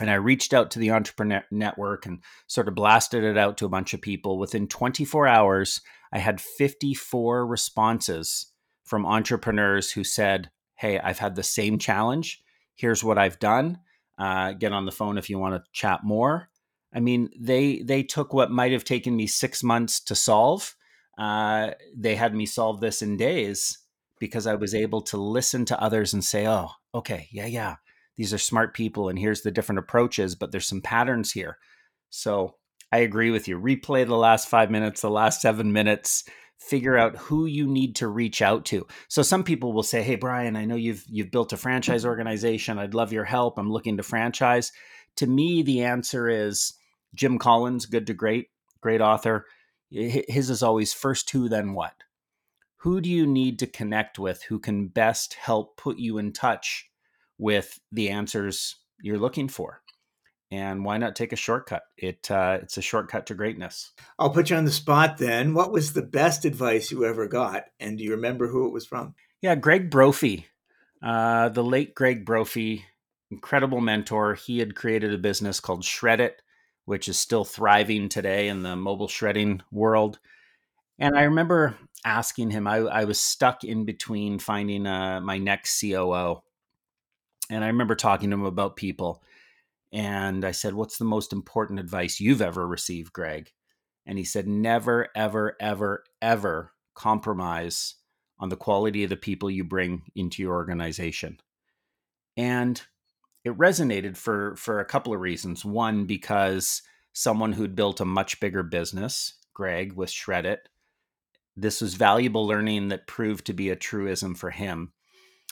[0.01, 3.67] And I reached out to the entrepreneur network and sort of blasted it out to
[3.67, 4.39] a bunch of people.
[4.39, 5.81] Within 24 hours,
[6.13, 8.53] I had 54 responses
[8.85, 12.41] from entrepreneurs who said, Hey, I've had the same challenge.
[12.77, 13.79] Here's what I've done.
[14.17, 16.49] Uh, get on the phone if you want to chat more.
[16.93, 20.75] I mean, they they took what might have taken me six months to solve.
[21.19, 23.79] Uh, they had me solve this in days
[24.19, 27.77] because I was able to listen to others and say, "Oh, okay, yeah, yeah,
[28.19, 31.57] these are smart people, and here's the different approaches, but there's some patterns here."
[32.11, 32.57] So
[32.93, 33.59] I agree with you.
[33.59, 36.25] Replay the last five minutes, the last seven minutes.
[36.59, 38.87] Figure out who you need to reach out to.
[39.09, 42.79] So some people will say, "Hey, Brian, I know you've you've built a franchise organization.
[42.79, 43.59] I'd love your help.
[43.59, 44.73] I'm looking to franchise."
[45.17, 46.75] To me, the answer is
[47.15, 48.49] Jim Collins, Good to Great,
[48.81, 49.47] great author.
[49.91, 51.95] His is always first who, then what.
[52.83, 56.88] Who do you need to connect with who can best help put you in touch
[57.39, 59.81] with the answers you're looking for?
[60.51, 61.83] and why not take a shortcut?
[61.97, 63.93] It uh, it's a shortcut to greatness.
[64.19, 65.55] I'll put you on the spot then.
[65.55, 68.87] What was the best advice you ever got, and do you remember who it was
[68.87, 69.15] from?
[69.43, 70.47] Yeah, Greg Brophy,
[71.03, 72.85] uh, the late Greg Brophy,
[73.31, 74.35] incredible mentor.
[74.35, 76.41] He had created a business called Shred It,
[76.87, 80.19] which is still thriving today in the mobile shredding world.
[80.99, 85.81] And I remember asking him, I, I was stuck in between finding uh, my next
[85.81, 86.43] COO.
[87.51, 89.23] And I remember talking to him about people.
[89.93, 93.53] And I said, What's the most important advice you've ever received, Greg?
[94.07, 97.95] And he said, Never, ever, ever, ever compromise
[98.39, 101.39] on the quality of the people you bring into your organization.
[102.37, 102.81] And
[103.45, 105.65] it resonated for for a couple of reasons.
[105.65, 106.83] One, because
[107.13, 110.69] someone who'd built a much bigger business, Greg with Shred It,
[111.57, 114.93] this was valuable learning that proved to be a truism for him.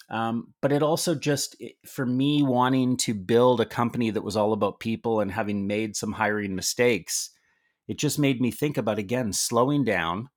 [0.08, 4.52] Um, but it also just, for me, wanting to build a company that was all
[4.52, 7.30] about people and having made some hiring mistakes,
[7.88, 10.28] it just made me think about again slowing down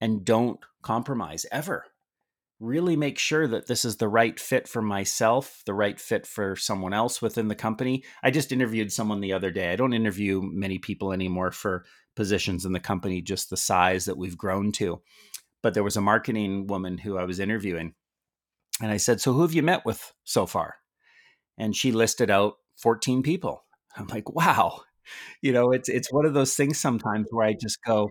[0.00, 1.86] and don't compromise ever.
[2.60, 6.54] Really make sure that this is the right fit for myself, the right fit for
[6.54, 8.04] someone else within the company.
[8.22, 9.72] I just interviewed someone the other day.
[9.72, 14.18] I don't interview many people anymore for positions in the company, just the size that
[14.18, 15.00] we've grown to.
[15.62, 17.94] But there was a marketing woman who I was interviewing
[18.82, 20.74] and I said, So who have you met with so far?
[21.56, 23.64] And she listed out 14 people.
[23.96, 24.80] I'm like, wow.
[25.40, 28.10] You know, it's it's one of those things sometimes where I just go,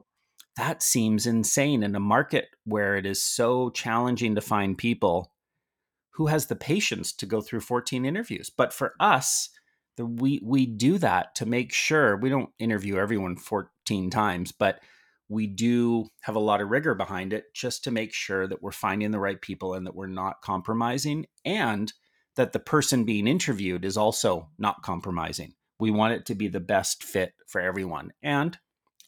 [0.57, 5.31] that seems insane in a market where it is so challenging to find people
[6.11, 8.49] who has the patience to go through 14 interviews.
[8.49, 9.49] But for us,
[9.97, 14.79] the, we we do that to make sure we don't interview everyone 14 times, but
[15.31, 18.71] we do have a lot of rigor behind it just to make sure that we're
[18.73, 21.93] finding the right people and that we're not compromising and
[22.35, 25.53] that the person being interviewed is also not compromising.
[25.79, 28.11] We want it to be the best fit for everyone.
[28.21, 28.57] And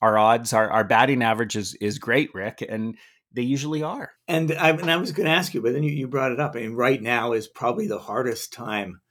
[0.01, 2.95] our odds, our, our batting average is, is great, Rick, and
[3.33, 4.11] they usually are.
[4.25, 6.39] And I, and I was going to ask you, but then you, you brought it
[6.39, 6.55] up.
[6.55, 9.01] I mean, right now is probably the hardest time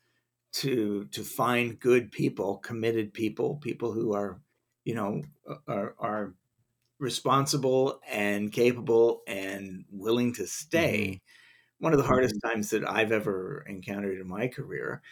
[0.55, 4.41] to to find good people, committed people, people who are,
[4.85, 5.23] you know,
[5.67, 6.35] are, are
[7.03, 11.01] responsible and capable and willing to stay.
[11.09, 11.85] Mm-hmm.
[11.85, 12.49] One of the hardest mm-hmm.
[12.49, 15.03] times that I've ever encountered in my career.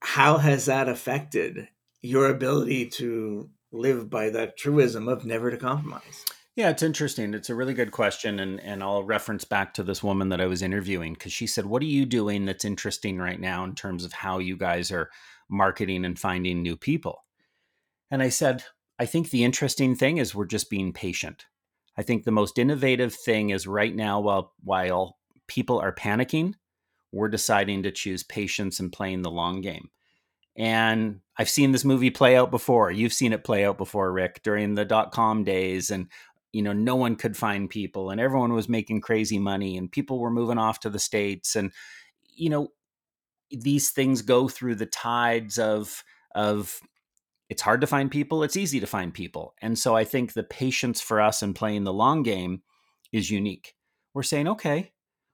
[0.00, 1.68] How has that affected
[2.00, 6.24] your ability to live by that truism of never to compromise?
[6.54, 7.34] Yeah, it's interesting.
[7.34, 8.38] It's a really good question.
[8.38, 11.66] And, and I'll reference back to this woman that I was interviewing because she said,
[11.66, 15.10] What are you doing that's interesting right now in terms of how you guys are
[15.48, 17.24] marketing and finding new people?
[18.10, 18.64] And I said,
[18.98, 21.46] I think the interesting thing is we're just being patient.
[21.96, 26.54] I think the most innovative thing is right now, while while people are panicking,
[27.12, 29.90] we're deciding to choose patience and playing the long game.
[30.56, 32.90] And I've seen this movie play out before.
[32.90, 35.90] You've seen it play out before, Rick, during the dot com days.
[35.90, 36.08] And,
[36.52, 40.18] you know, no one could find people and everyone was making crazy money and people
[40.18, 41.54] were moving off to the States.
[41.54, 41.72] And,
[42.34, 42.68] you know,
[43.50, 46.02] these things go through the tides of,
[46.34, 46.80] of
[47.48, 49.54] it's hard to find people, it's easy to find people.
[49.62, 52.62] And so I think the patience for us in playing the long game
[53.12, 53.74] is unique.
[54.12, 54.92] We're saying, okay,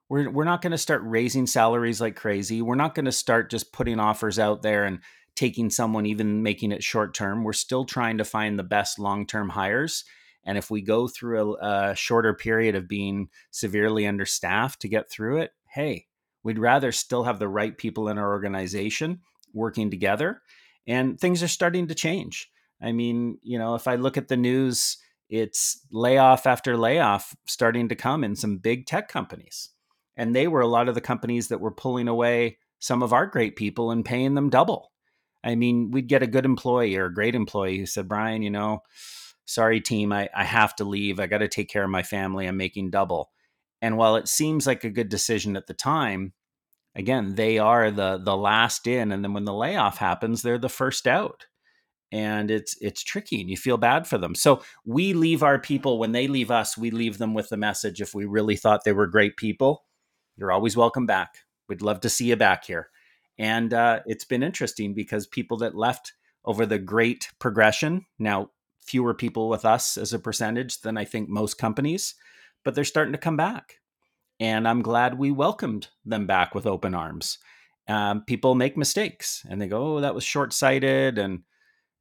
[0.09, 2.63] we're, we're not going to start raising salaries like crazy.
[2.63, 5.01] We're not going to start just putting offers out there and
[5.35, 7.43] taking someone, even making it short term.
[7.43, 10.05] We're still trying to find the best long term hires.
[10.45, 15.11] And if we go through a, a shorter period of being severely understaffed to get
[15.11, 16.07] through it, hey,
[16.45, 19.21] we'd rather still have the right people in our organization
[19.53, 20.43] working together
[20.87, 22.51] and things are starting to change.
[22.83, 27.89] I mean, you know, if I look at the news, it's layoff after layoff starting
[27.89, 29.71] to come in some big tech companies.
[30.17, 33.27] And they were a lot of the companies that were pulling away some of our
[33.27, 34.93] great people and paying them double.
[35.43, 38.51] I mean, we'd get a good employee or a great employee who said, Brian, you
[38.51, 38.81] know,
[39.45, 41.21] sorry, team, I, I have to leave.
[41.21, 42.47] I got to take care of my family.
[42.47, 43.31] I'm making double.
[43.83, 46.33] And while it seems like a good decision at the time,
[46.95, 50.69] again, they are the the last in, and then when the layoff happens, they're the
[50.69, 51.47] first out,
[52.13, 54.35] and it's it's tricky, and you feel bad for them.
[54.35, 56.79] So we leave our people when they leave us.
[56.79, 59.85] We leave them with the message: if we really thought they were great people,
[60.37, 61.39] you're always welcome back.
[61.69, 62.91] We'd love to see you back here.
[63.39, 66.13] And uh, it's been interesting because people that left
[66.45, 71.29] over the great progression now fewer people with us as a percentage than I think
[71.29, 72.15] most companies,
[72.65, 73.81] but they're starting to come back
[74.41, 77.39] and I'm glad we welcomed them back with open arms.
[77.89, 81.19] Um, people make mistakes and they go, oh, that was short sighted.
[81.19, 81.43] And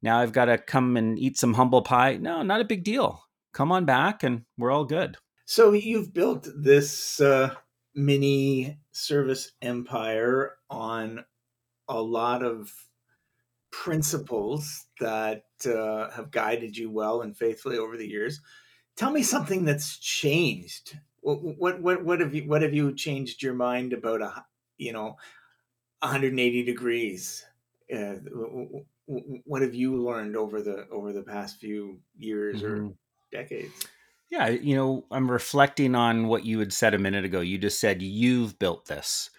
[0.02, 2.16] now I've got to come and eat some humble pie.
[2.16, 3.22] No, not a big deal.
[3.52, 5.16] Come on back and we're all good.
[5.46, 7.54] So you've built this uh,
[7.94, 11.24] mini service empire on
[11.88, 12.72] a lot of
[13.70, 18.40] principles that uh, have guided you well and faithfully over the years.
[18.96, 20.96] Tell me something that's changed.
[21.24, 24.44] What what what, have you what have you changed your mind about a
[24.76, 25.16] you know
[26.00, 27.44] 180 degrees?
[27.92, 28.16] Uh,
[29.06, 32.88] what have you learned over the over the past few years mm-hmm.
[32.88, 32.92] or
[33.32, 33.86] decades?
[34.30, 37.40] Yeah, you know, I'm reflecting on what you had said a minute ago.
[37.40, 39.30] You just said you've built this.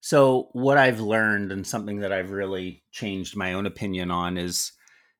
[0.00, 4.72] So, what I've learned and something that I've really changed my own opinion on is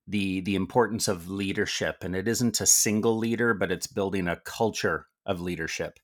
[0.06, 4.36] the the importance of leadership and it isn't a single leader but it's building a
[4.36, 6.00] culture of leadership.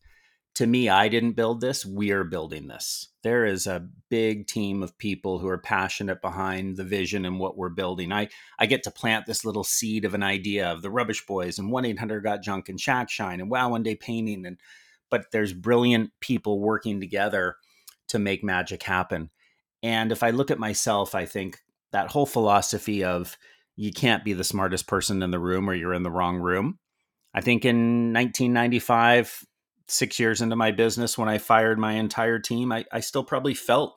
[0.56, 3.08] To me, I didn't build this, we're building this.
[3.24, 7.56] There is a big team of people who are passionate behind the vision and what
[7.56, 8.12] we're building.
[8.12, 8.28] I
[8.60, 11.72] I get to plant this little seed of an idea of the Rubbish Boys and
[11.72, 14.60] 1-800 got junk and Shack Shine and Wow One Day Painting and
[15.10, 17.56] but there's brilliant people working together
[18.08, 19.30] to make magic happen.
[19.82, 21.58] And if I look at myself, I think
[21.92, 23.36] that whole philosophy of
[23.76, 26.78] you can't be the smartest person in the room or you're in the wrong room.
[27.34, 29.44] I think in 1995,
[29.86, 33.54] six years into my business, when I fired my entire team, I, I still probably
[33.54, 33.96] felt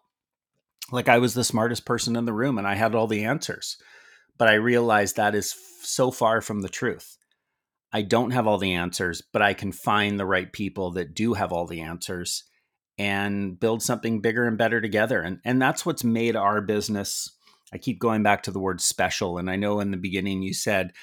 [0.92, 3.78] like I was the smartest person in the room and I had all the answers.
[4.38, 7.18] But I realized that is so far from the truth.
[7.92, 11.34] I don't have all the answers, but I can find the right people that do
[11.34, 12.44] have all the answers
[12.98, 15.22] and build something bigger and better together.
[15.22, 17.32] And and that's what's made our business.
[17.74, 19.38] I keep going back to the word special.
[19.38, 20.94] And I know in the beginning you said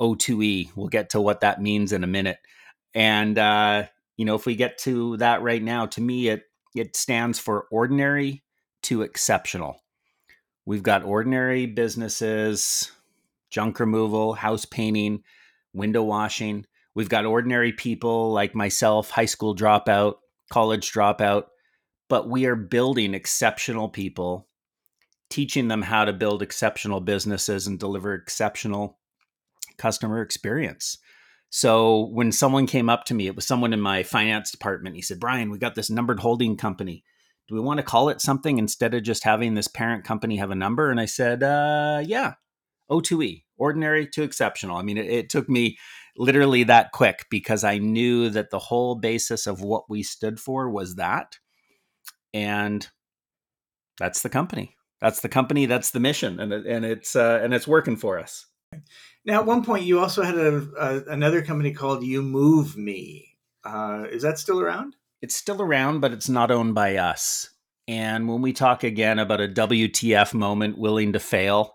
[0.00, 0.70] O2E.
[0.74, 2.38] We'll get to what that means in a minute.
[2.94, 3.84] And uh,
[4.16, 6.42] you know, if we get to that right now, to me it
[6.74, 8.42] it stands for ordinary
[8.84, 9.80] to exceptional.
[10.66, 12.90] We've got ordinary businesses,
[13.50, 15.22] junk removal, house painting,
[15.72, 16.66] window washing.
[16.94, 20.14] We've got ordinary people like myself, high school dropout,
[20.50, 21.44] college dropout,
[22.08, 24.48] but we are building exceptional people,
[25.30, 28.98] teaching them how to build exceptional businesses and deliver exceptional
[29.78, 30.98] customer experience.
[31.50, 34.96] So when someone came up to me, it was someone in my finance department.
[34.96, 37.04] He said, Brian, we got this numbered holding company.
[37.48, 40.50] Do we want to call it something instead of just having this parent company have
[40.50, 40.90] a number?
[40.90, 42.34] And I said, uh, yeah,
[42.90, 44.76] O2E, ordinary to exceptional.
[44.76, 45.78] I mean, it, it took me
[46.16, 50.70] literally that quick because I knew that the whole basis of what we stood for
[50.70, 51.38] was that.
[52.32, 52.88] And
[53.98, 54.76] that's the company.
[55.00, 55.66] That's the company.
[55.66, 58.46] That's the mission, and and it's uh, and it's working for us.
[59.24, 63.36] Now, at one point, you also had a, a another company called You Move Me.
[63.64, 64.96] Uh, is that still around?
[65.22, 67.50] It's still around, but it's not owned by us.
[67.88, 71.74] And when we talk again about a WTF moment, willing to fail,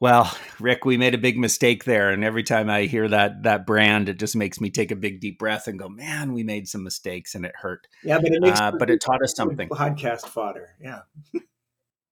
[0.00, 3.66] well, Rick, we made a big mistake there, and every time I hear that that
[3.66, 6.68] brand, it just makes me take a big deep breath and go, "Man, we made
[6.68, 9.68] some mistakes, and it hurt." Yeah, but it makes uh, but it taught us something.
[9.68, 11.00] Podcast fodder, yeah.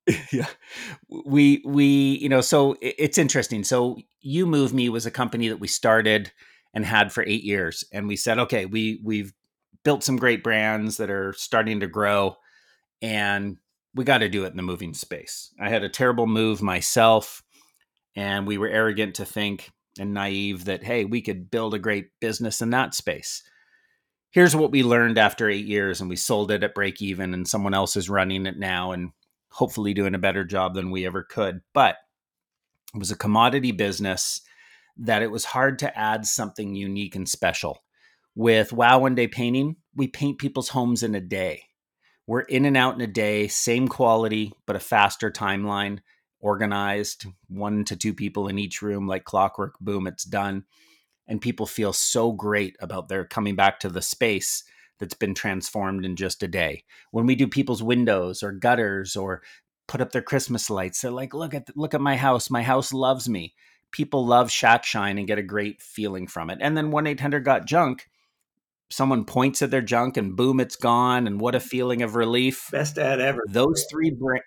[0.32, 0.46] yeah.
[1.08, 1.84] We we
[2.20, 3.64] you know so it's interesting.
[3.64, 6.32] So you move me was a company that we started
[6.74, 9.32] and had for eight years and we said okay we we've
[9.84, 12.36] built some great brands that are starting to grow
[13.00, 13.56] and
[13.94, 15.52] we got to do it in the moving space.
[15.60, 17.42] I had a terrible move myself
[18.14, 22.08] and we were arrogant to think and naive that, hey, we could build a great
[22.20, 23.42] business in that space.
[24.30, 27.48] Here's what we learned after eight years, and we sold it at break even, and
[27.48, 29.10] someone else is running it now and
[29.50, 31.60] hopefully doing a better job than we ever could.
[31.72, 31.96] But
[32.94, 34.40] it was a commodity business
[34.96, 37.82] that it was hard to add something unique and special.
[38.34, 41.64] With Wow One Day Painting, we paint people's homes in a day.
[42.26, 46.00] We're in and out in a day, same quality, but a faster timeline
[46.40, 50.64] organized, one to two people in each room, like clockwork, boom, it's done.
[51.26, 54.64] And people feel so great about their coming back to the space
[54.98, 56.84] that's been transformed in just a day.
[57.10, 59.42] When we do people's windows or gutters or
[59.86, 62.50] put up their Christmas lights, they're like, look at look at my house.
[62.50, 63.54] My house loves me.
[63.90, 66.58] People love Shack Shine and get a great feeling from it.
[66.60, 68.08] And then 1-800 got junk.
[68.90, 71.26] Someone points at their junk and boom, it's gone.
[71.26, 71.62] And what a mm.
[71.62, 72.68] feeling of relief.
[72.70, 73.42] Best ad ever.
[73.48, 74.40] Those three bra-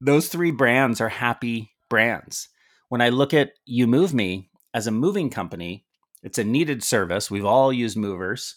[0.00, 2.48] those three brands are happy brands.
[2.88, 5.84] When I look at You Move Me as a moving company,
[6.22, 7.30] it's a needed service.
[7.30, 8.56] We've all used movers,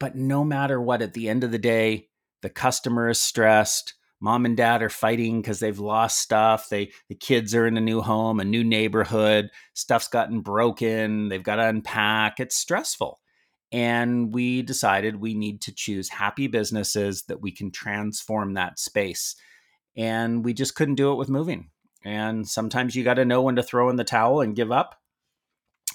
[0.00, 2.08] but no matter what, at the end of the day,
[2.42, 3.94] the customer is stressed.
[4.20, 6.68] Mom and dad are fighting because they've lost stuff.
[6.68, 9.50] They the kids are in a new home, a new neighborhood.
[9.74, 11.28] Stuff's gotten broken.
[11.28, 12.40] They've got to unpack.
[12.40, 13.20] It's stressful.
[13.72, 19.36] And we decided we need to choose happy businesses that we can transform that space
[19.96, 21.70] and we just couldn't do it with moving.
[22.04, 24.99] And sometimes you got to know when to throw in the towel and give up.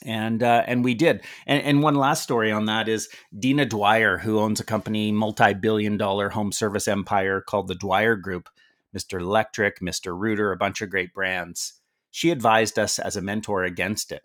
[0.05, 1.21] And uh, and we did.
[1.47, 5.97] And, and one last story on that is Dina Dwyer, who owns a company, multi-billion
[5.97, 8.47] dollar home service empire called the Dwyer Group,
[8.95, 9.19] Mr.
[9.19, 10.17] Electric, Mr.
[10.17, 11.73] Rooter, a bunch of great brands.
[12.11, 14.21] She advised us as a mentor against it.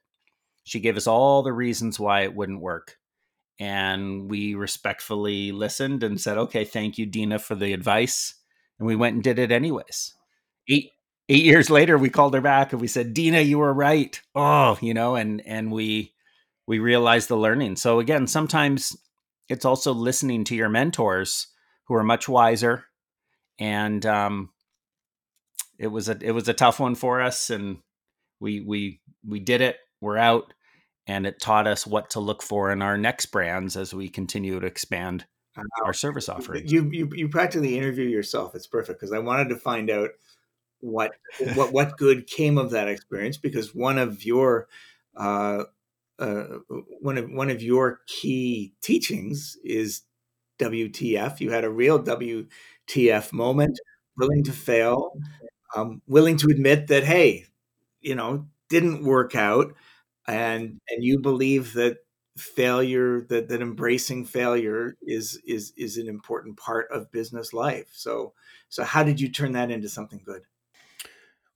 [0.65, 2.99] She gave us all the reasons why it wouldn't work.
[3.59, 8.35] And we respectfully listened and said, okay, thank you, Dina, for the advice.
[8.79, 10.15] And we went and did it anyways.
[10.69, 10.93] Eight,
[11.31, 14.21] eight years later, we called her back and we said, Dina, you were right.
[14.35, 16.13] Oh, you know, and, and we,
[16.67, 17.77] we realized the learning.
[17.77, 18.97] So again, sometimes
[19.49, 21.47] it's also listening to your mentors
[21.87, 22.85] who are much wiser.
[23.61, 24.51] And, um,
[25.79, 27.79] it was a, it was a tough one for us and
[28.41, 29.77] we, we, we did it.
[30.01, 30.53] We're out
[31.07, 34.59] and it taught us what to look for in our next brands as we continue
[34.59, 35.27] to expand
[35.85, 36.73] our service offerings.
[36.73, 38.55] You, you you practically interview yourself.
[38.55, 40.11] It's perfect because I wanted to find out
[40.81, 41.13] what
[41.55, 44.69] what what good came of that experience because one of your
[45.17, 45.65] uh,
[46.19, 46.45] uh,
[47.01, 50.03] one of one of your key teachings is
[50.59, 51.41] WTF.
[51.41, 53.79] You had a real WTF moment,
[54.17, 55.13] willing to fail,
[55.75, 57.47] um, willing to admit that hey,
[58.01, 59.75] you know, didn't work out,
[60.27, 61.99] and and you believe that
[62.37, 68.33] failure that that embracing failure is is is an important part of business life so
[68.69, 70.43] so how did you turn that into something good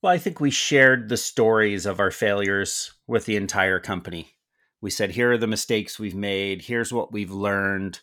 [0.05, 4.37] well i think we shared the stories of our failures with the entire company.
[4.83, 6.61] We said here are the mistakes we've made.
[6.61, 8.01] Here's what we've learned.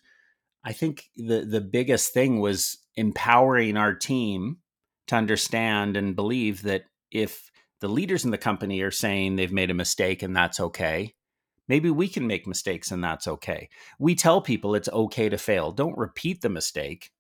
[0.64, 4.58] I think the the biggest thing was empowering our team
[5.08, 9.70] to understand and believe that if the leaders in the company are saying they've made
[9.70, 11.14] a mistake and that's okay
[11.68, 13.70] maybe we can make mistakes and that's okay.
[13.98, 15.72] We tell people it's okay to fail.
[15.72, 17.12] Don't repeat the mistake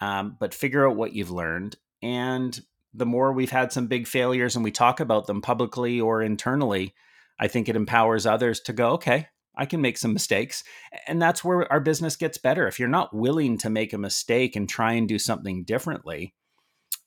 [0.00, 2.60] um, but figure out what you've learned and
[2.96, 6.94] the more we've had some big failures and we talk about them publicly or internally
[7.38, 10.64] i think it empowers others to go okay I can make some mistakes.
[11.06, 12.68] And that's where our business gets better.
[12.68, 16.34] If you're not willing to make a mistake and try and do something differently,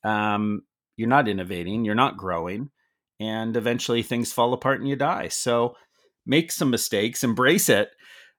[0.03, 0.63] um,
[0.97, 2.71] you're not innovating, you're not growing,
[3.19, 5.27] and eventually things fall apart and you die.
[5.27, 5.75] So
[6.25, 7.89] make some mistakes, embrace it.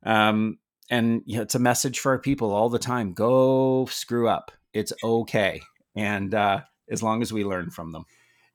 [0.04, 0.58] Um,
[0.90, 4.50] and you know, it's a message for our people all the time go screw up.
[4.72, 5.60] It's okay.
[5.94, 8.04] And uh, as long as we learn from them.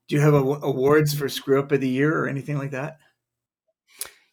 [0.07, 2.99] Do you have a, awards for screw up of the year or anything like that?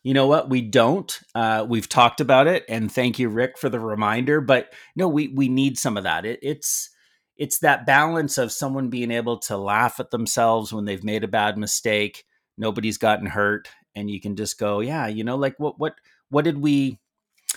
[0.02, 0.50] You know what?
[0.50, 1.16] We don't.
[1.34, 4.40] Uh, we've talked about it, and thank you, Rick, for the reminder.
[4.40, 6.26] But no, we we need some of that.
[6.26, 6.90] It, it's
[7.36, 11.28] it's that balance of someone being able to laugh at themselves when they've made a
[11.28, 12.24] bad mistake.
[12.58, 15.94] Nobody's gotten hurt, and you can just go, yeah, you know, like what what
[16.30, 16.98] what did we?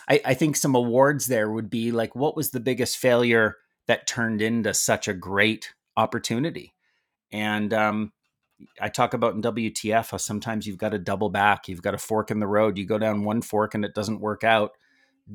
[0.07, 3.55] I, I think some awards there would be like, what was the biggest failure
[3.87, 6.73] that turned into such a great opportunity?
[7.31, 8.11] And um,
[8.79, 11.67] I talk about in WTF how sometimes you've got to double back.
[11.67, 12.77] You've got a fork in the road.
[12.77, 14.71] You go down one fork and it doesn't work out.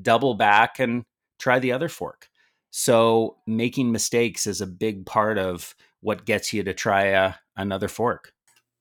[0.01, 1.05] Double back and
[1.39, 2.29] try the other fork.
[2.71, 7.33] So making mistakes is a big part of what gets you to try a, uh,
[7.57, 8.33] another fork.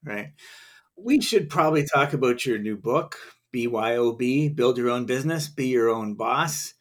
[0.03, 0.33] Right.
[0.95, 3.17] We should probably talk about your new book,
[3.53, 6.73] BYOB, Build Your Own Business, Be Your Own Boss.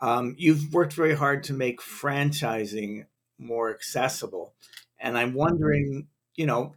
[0.00, 3.04] Um, you've worked very hard to make franchising
[3.38, 4.54] more accessible.
[4.98, 6.74] And I'm wondering, you know,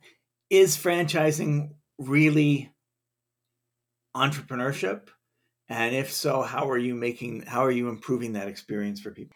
[0.49, 2.71] is franchising really
[4.15, 5.09] entrepreneurship?
[5.69, 9.35] And if so, how are you making how are you improving that experience for people?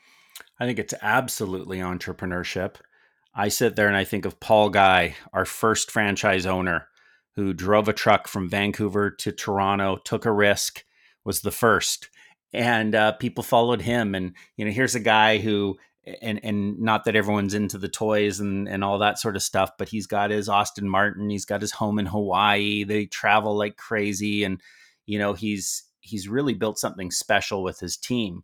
[0.60, 2.76] I think it's absolutely entrepreneurship.
[3.34, 6.88] I sit there and I think of Paul Guy, our first franchise owner,
[7.36, 10.84] who drove a truck from Vancouver to Toronto, took a risk,
[11.24, 12.10] was the first,
[12.54, 14.16] and uh, people followed him.
[14.16, 18.40] And you know, here's a guy who and and not that everyone's into the toys
[18.40, 21.62] and and all that sort of stuff, but he's got his Aston Martin, he's got
[21.62, 22.84] his home in Hawaii.
[22.84, 24.62] They travel like crazy, and
[25.06, 28.44] you know he's he's really built something special with his team,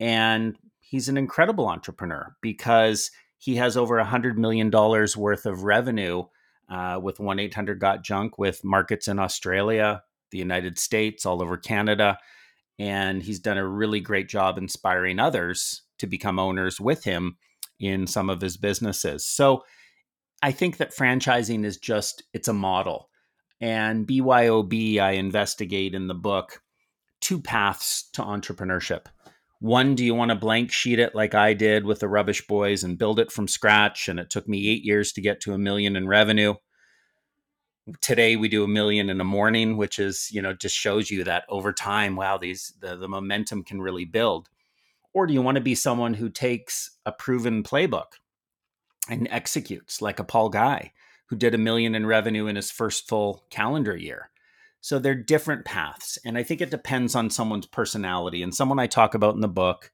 [0.00, 5.62] and he's an incredible entrepreneur because he has over a hundred million dollars worth of
[5.62, 6.24] revenue
[6.68, 11.40] uh, with one eight hundred got junk with markets in Australia, the United States, all
[11.40, 12.18] over Canada,
[12.80, 17.36] and he's done a really great job inspiring others to become owners with him
[17.78, 19.24] in some of his businesses.
[19.24, 19.64] So
[20.42, 23.08] I think that franchising is just it's a model.
[23.60, 26.62] And BYOB I investigate in the book
[27.20, 29.06] two paths to entrepreneurship.
[29.60, 32.82] One, do you want to blank sheet it like I did with the Rubbish Boys
[32.82, 34.08] and build it from scratch?
[34.08, 36.54] And it took me eight years to get to a million in revenue.
[38.00, 41.24] Today we do a million in a morning, which is, you know, just shows you
[41.24, 44.48] that over time, wow, these the, the momentum can really build.
[45.12, 48.18] Or do you want to be someone who takes a proven playbook
[49.08, 50.92] and executes like a Paul Guy
[51.26, 54.30] who did a million in revenue in his first full calendar year?
[54.80, 56.18] So they're different paths.
[56.24, 58.42] And I think it depends on someone's personality.
[58.42, 59.92] And someone I talk about in the book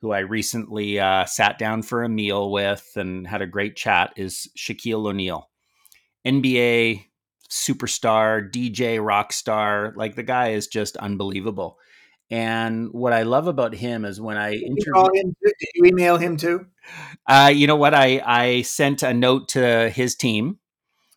[0.00, 4.12] who I recently uh, sat down for a meal with and had a great chat,
[4.16, 5.48] is Shaquille O'Neal,
[6.26, 7.06] NBA
[7.50, 9.94] superstar, DJ, rock star.
[9.96, 11.78] Like the guy is just unbelievable.
[12.30, 16.36] And what I love about him is when I interview him, did you email him
[16.36, 16.66] too?
[17.26, 17.94] Uh, you know what?
[17.94, 20.58] I I sent a note to his team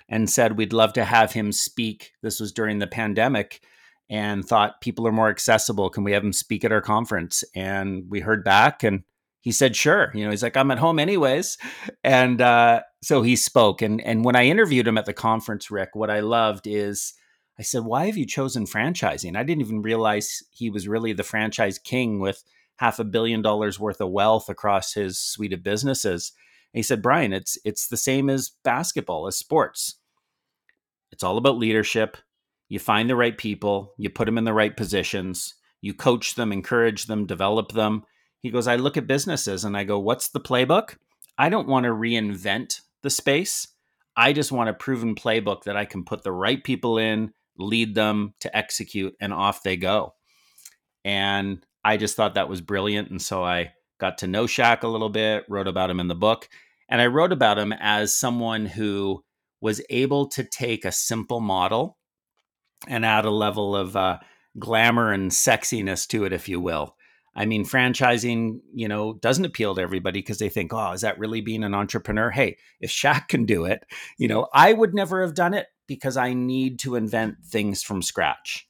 [0.10, 2.12] and said we'd love to have him speak.
[2.22, 3.62] This was during the pandemic,
[4.10, 5.90] and thought people are more accessible.
[5.90, 7.44] Can we have him speak at our conference?
[7.56, 9.04] And we heard back, and
[9.42, 10.12] he said sure.
[10.14, 11.58] You know, he's like I'm at home anyways,
[12.04, 13.82] and uh, so he spoke.
[13.82, 17.14] And and when I interviewed him at the conference, Rick, what I loved is
[17.60, 19.36] I said, Why have you chosen franchising?
[19.36, 22.44] I didn't even realize he was really the franchise king with
[22.78, 26.34] half a billion dollars worth of wealth across his suite of businesses.
[26.74, 29.96] And he said, Brian, it's it's the same as basketball, as sports.
[31.12, 32.18] It's all about leadership.
[32.70, 36.52] You find the right people, you put them in the right positions, you coach them,
[36.52, 38.04] encourage them, develop them.
[38.42, 40.98] He goes, I look at businesses and I go, What's the playbook?
[41.38, 43.70] I don't want to reinvent the space.
[44.16, 47.96] I just want a proven playbook that I can put the right people in, lead
[47.96, 50.14] them to execute, and off they go.
[51.04, 53.10] And I just thought that was brilliant.
[53.10, 56.16] And so I got to know Shaq a little bit, wrote about him in the
[56.16, 56.50] book.
[56.90, 59.24] And I wrote about him as someone who
[59.62, 61.98] was able to take a simple model
[62.88, 64.20] and add a level of uh,
[64.60, 66.96] glamour and sexiness to it, if you will.
[67.36, 71.20] I mean, franchising, you know, doesn't appeal to everybody because they think, oh, is that
[71.20, 72.32] really being an entrepreneur?
[72.32, 73.84] Hey, if Shaq can do it,
[74.18, 78.02] you know, I would never have done it because I need to invent things from
[78.02, 78.68] scratch.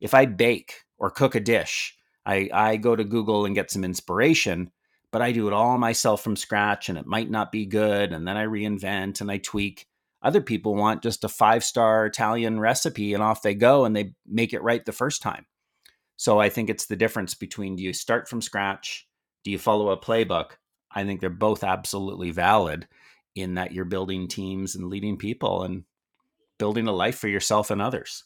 [0.00, 3.84] If I bake or cook a dish, I, I go to Google and get some
[3.84, 4.70] inspiration,
[5.10, 8.12] but I do it all myself from scratch and it might not be good.
[8.12, 9.86] And then I reinvent and I tweak.
[10.22, 14.14] Other people want just a five star Italian recipe and off they go and they
[14.26, 15.46] make it right the first time.
[16.16, 19.08] So I think it's the difference between do you start from scratch?
[19.42, 20.52] Do you follow a playbook?
[20.92, 22.86] I think they're both absolutely valid
[23.34, 25.62] in that you're building teams and leading people.
[25.62, 25.84] And
[26.60, 28.22] building a life for yourself and others.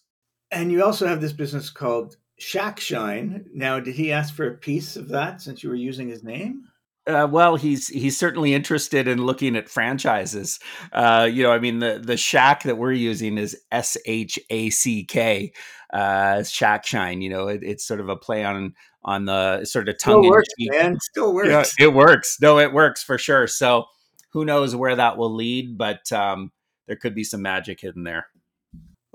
[0.50, 3.46] And you also have this business called Shack Shine.
[3.54, 6.64] Now, did he ask for a piece of that since you were using his name?
[7.06, 10.58] Uh, well, he's he's certainly interested in looking at franchises.
[10.90, 14.70] Uh, you know, I mean, the the Shack that we're using is S H A
[14.70, 15.52] C K,
[15.92, 17.20] uh, Shack Shine.
[17.20, 18.72] You know, it, it's sort of a play on
[19.04, 20.22] on the sort of tongue.
[20.22, 20.98] Still works, man.
[20.98, 21.74] Still works.
[21.78, 22.38] Yeah, it works.
[22.40, 23.46] No, it works for sure.
[23.48, 23.84] So,
[24.32, 25.76] who knows where that will lead?
[25.76, 26.52] But um,
[26.86, 28.28] there could be some magic hidden there.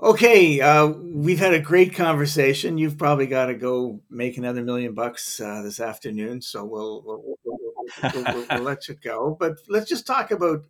[0.02, 2.78] Okay, uh, we've had a great conversation.
[2.78, 7.22] You've probably got to go make another million bucks uh, this afternoon, so we'll we'll,
[7.44, 7.56] we'll,
[8.02, 9.36] we'll, we'll, let you go.
[9.38, 10.64] But let's just talk about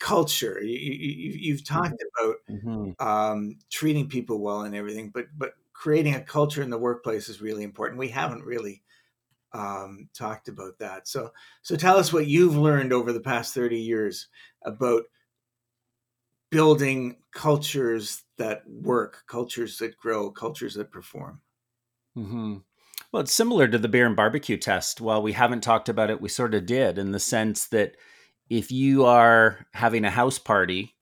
[0.00, 0.60] culture.
[0.60, 3.06] You, have you, talked about mm-hmm.
[3.06, 7.40] um, treating people well and everything, but but creating a culture in the workplace is
[7.40, 8.00] really important.
[8.00, 8.82] We haven't really
[9.52, 11.06] um, talked about that.
[11.06, 11.30] So
[11.62, 14.26] so tell us what you've learned over the past thirty years
[14.64, 15.04] about
[16.52, 21.40] building cultures that work, cultures that grow, cultures that perform.
[22.16, 22.58] Mm-hmm.
[23.10, 25.00] Well, it's similar to the beer and barbecue test.
[25.00, 27.96] While we haven't talked about it, we sort of did in the sense that
[28.50, 30.94] if you are having a house party,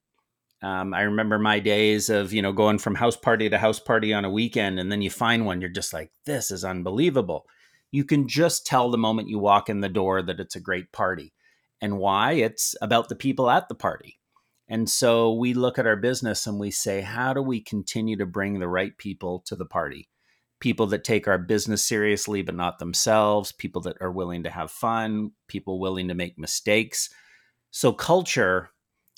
[0.63, 4.13] um, I remember my days of you know going from house party to house party
[4.13, 7.45] on a weekend, and then you find one, you're just like, this is unbelievable.
[7.91, 10.93] You can just tell the moment you walk in the door that it's a great
[10.93, 11.33] party,
[11.81, 12.33] and why?
[12.33, 14.20] It's about the people at the party.
[14.71, 18.25] And so we look at our business and we say, how do we continue to
[18.25, 20.07] bring the right people to the party?
[20.61, 24.71] People that take our business seriously, but not themselves, people that are willing to have
[24.71, 27.09] fun, people willing to make mistakes.
[27.71, 28.69] So, culture,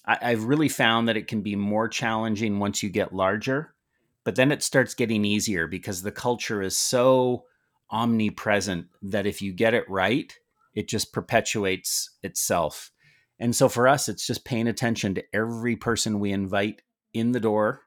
[0.05, 3.75] I, have really found that it can be more challenging once you get larger,
[4.23, 7.43] but then it starts getting easier because the culture is so
[7.91, 10.35] omnipresent that if you get it right,
[10.73, 12.91] it just perpetuates itself.
[13.39, 16.81] And so for us, it's just paying attention to every person we invite
[17.13, 17.81] in the door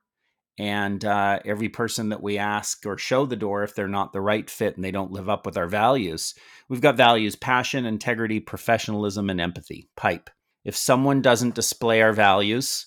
[0.58, 4.20] and uh, every person that we ask or show the door if they're not the
[4.20, 6.34] right fit and they don't live up with our values.
[6.68, 9.88] We've got values passion, integrity, professionalism, and empathy.
[9.96, 10.30] Pipe.
[10.64, 12.86] If someone doesn't display our values,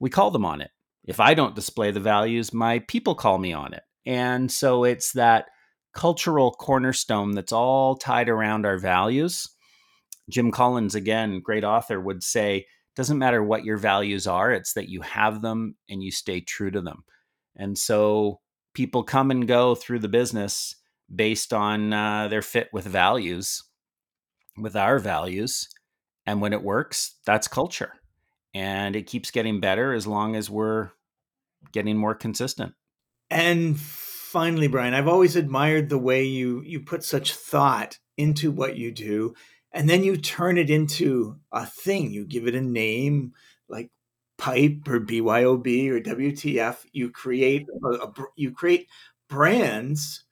[0.00, 0.70] we call them on it.
[1.04, 3.82] If I don't display the values, my people call me on it.
[4.06, 5.46] And so it's that
[5.92, 9.48] cultural cornerstone that's all tied around our values
[10.30, 12.66] Jim Collins, again, great author, would say,
[12.96, 16.70] doesn't matter what your values are, it's that you have them and you stay true
[16.70, 17.04] to them.
[17.56, 18.40] And so
[18.74, 20.74] people come and go through the business
[21.14, 23.62] based on uh, their fit with values,
[24.56, 25.68] with our values.
[26.26, 27.94] And when it works, that's culture.
[28.54, 30.90] And it keeps getting better as long as we're
[31.72, 32.74] getting more consistent.
[33.30, 38.76] And finally, Brian, I've always admired the way you you put such thought into what
[38.76, 39.34] you do
[39.72, 42.10] and then you turn it into a thing.
[42.10, 43.32] You give it a name
[43.68, 43.90] like
[44.38, 46.78] pipe or BYOB or WTF.
[46.92, 48.88] You create a, a, you create
[49.28, 50.24] brands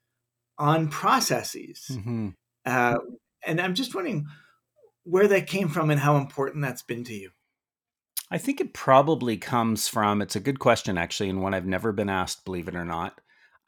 [0.59, 1.87] on processes.
[1.91, 2.31] Mm-hmm.
[2.67, 2.97] Uh,
[3.47, 4.27] and I'm just wondering
[5.05, 7.31] where that came from and how important that's been to you.
[8.31, 11.93] I think it probably comes from, it's a good question, actually, and one I've never
[11.93, 13.21] been asked, believe it or not.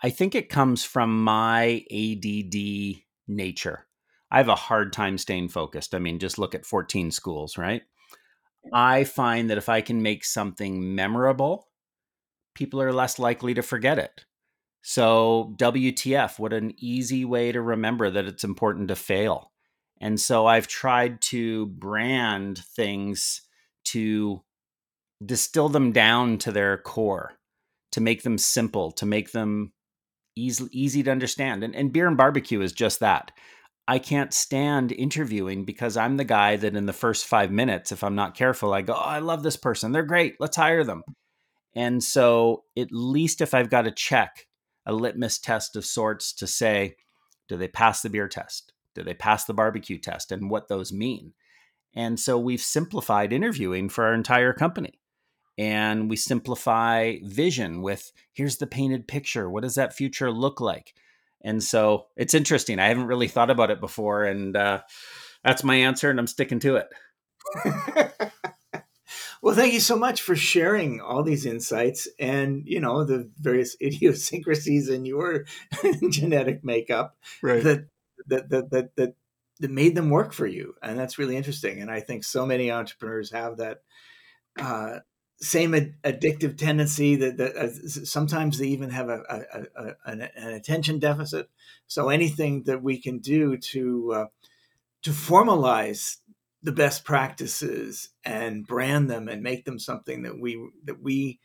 [0.03, 3.87] I think it comes from my ADD nature.
[4.31, 5.95] I have a hard time staying focused.
[5.95, 7.83] I mean, just look at 14 schools, right?
[8.73, 11.69] I find that if I can make something memorable,
[12.55, 14.25] people are less likely to forget it.
[14.83, 19.51] So, WTF, what an easy way to remember that it's important to fail.
[20.01, 23.43] And so I've tried to brand things
[23.87, 24.43] to
[25.25, 27.33] distill them down to their core,
[27.93, 29.73] to make them simple, to make them
[30.37, 31.63] easy, easy to understand.
[31.63, 33.31] And, and beer and barbecue is just that.
[33.91, 38.05] I can't stand interviewing because I'm the guy that in the first five minutes, if
[38.05, 39.91] I'm not careful, I go, Oh, I love this person.
[39.91, 40.37] They're great.
[40.39, 41.03] Let's hire them.
[41.75, 44.47] And so, at least if I've got to check
[44.87, 46.95] a litmus test of sorts to say,
[47.49, 48.73] do they pass the beer test?
[48.95, 51.33] Do they pass the barbecue test and what those mean?
[51.93, 55.01] And so we've simplified interviewing for our entire company.
[55.59, 59.51] And we simplify vision with here's the painted picture.
[59.51, 60.95] What does that future look like?
[61.43, 62.79] And so it's interesting.
[62.79, 64.25] I haven't really thought about it before.
[64.25, 64.81] And uh,
[65.43, 68.23] that's my answer, and I'm sticking to it.
[69.43, 73.77] Well, thank you so much for sharing all these insights and you know the various
[73.83, 75.47] idiosyncrasies in your
[76.11, 77.63] genetic makeup right.
[77.63, 77.87] that,
[78.27, 79.15] that that that that
[79.61, 81.81] that made them work for you, and that's really interesting.
[81.81, 83.79] And I think so many entrepreneurs have that
[84.59, 85.01] uh,
[85.43, 87.71] same ad- addictive tendency that, that uh,
[88.05, 91.49] sometimes they even have a, a, a, an, an, attention deficit.
[91.87, 94.27] So anything that we can do to uh,
[95.03, 96.19] to formalize
[96.63, 101.41] the best practices and brand them and make them something that we that we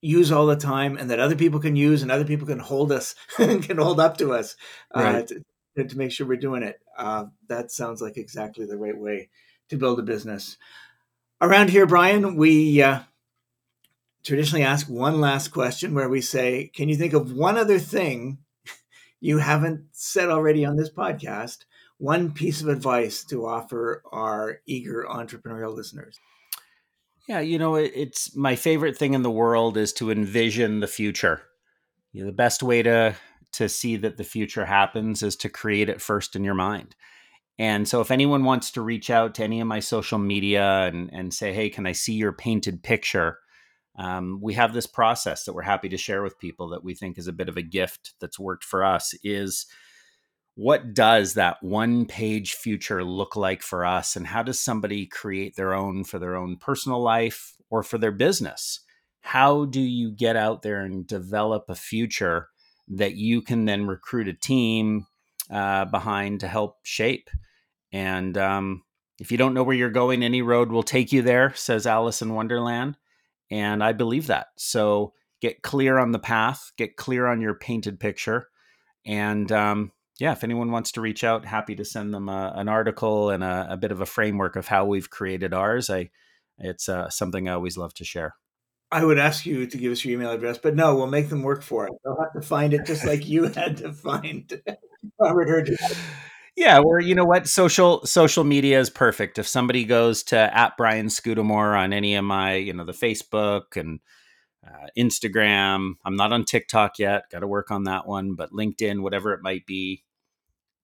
[0.00, 2.92] use all the time and that other people can use and other people can hold
[2.92, 4.56] us can hold up to us
[4.94, 5.14] uh, right.
[5.14, 5.26] uh,
[5.76, 9.28] to, to, make sure we're doing it uh, that sounds like exactly the right way
[9.68, 10.56] to build a business
[11.42, 13.00] around here brian we uh,
[14.24, 18.38] traditionally ask one last question where we say can you think of one other thing
[19.20, 21.64] you haven't said already on this podcast
[22.02, 26.18] one piece of advice to offer our eager entrepreneurial listeners?
[27.28, 31.42] Yeah, you know, it's my favorite thing in the world is to envision the future.
[32.10, 33.14] You know, the best way to
[33.52, 36.96] to see that the future happens is to create it first in your mind.
[37.58, 41.10] And so if anyone wants to reach out to any of my social media and,
[41.12, 43.38] and say, hey, can I see your painted picture?
[43.98, 47.18] Um, we have this process that we're happy to share with people that we think
[47.18, 49.66] is a bit of a gift that's worked for us is
[50.54, 54.16] what does that one page future look like for us?
[54.16, 58.12] And how does somebody create their own for their own personal life or for their
[58.12, 58.80] business?
[59.20, 62.48] How do you get out there and develop a future
[62.88, 65.06] that you can then recruit a team
[65.50, 67.30] uh, behind to help shape
[67.92, 68.82] and um,
[69.18, 72.22] if you don't know where you're going any road will take you there says alice
[72.22, 72.96] in wonderland
[73.50, 78.00] and i believe that so get clear on the path get clear on your painted
[78.00, 78.48] picture
[79.04, 82.68] and um, yeah, if anyone wants to reach out, happy to send them a, an
[82.68, 85.90] article and a, a, bit of a framework of how we've created ours.
[85.90, 86.10] I,
[86.58, 88.36] it's uh, something I always love to share.
[88.90, 91.42] I would ask you to give us your email address, but no, we'll make them
[91.42, 91.92] work for it.
[92.04, 94.62] They'll have to find it just like you had to find
[95.18, 95.76] Robert Hurd.
[96.56, 99.38] Yeah, or you know what, social social media is perfect.
[99.38, 103.76] If somebody goes to at Brian Scudamore on any of my, you know, the Facebook
[103.76, 104.00] and
[104.66, 105.94] uh, Instagram.
[106.04, 107.24] I'm not on TikTok yet.
[107.30, 110.04] Got to work on that one, but LinkedIn, whatever it might be.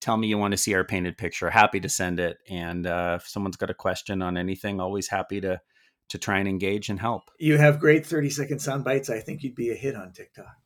[0.01, 1.51] Tell me you want to see our painted picture.
[1.51, 2.39] Happy to send it.
[2.49, 5.61] And uh, if someone's got a question on anything, always happy to
[6.11, 7.31] to try and engage and help.
[7.39, 9.11] You have great 30 second sound bites.
[9.11, 10.57] I think you'd be a hit on TikTok.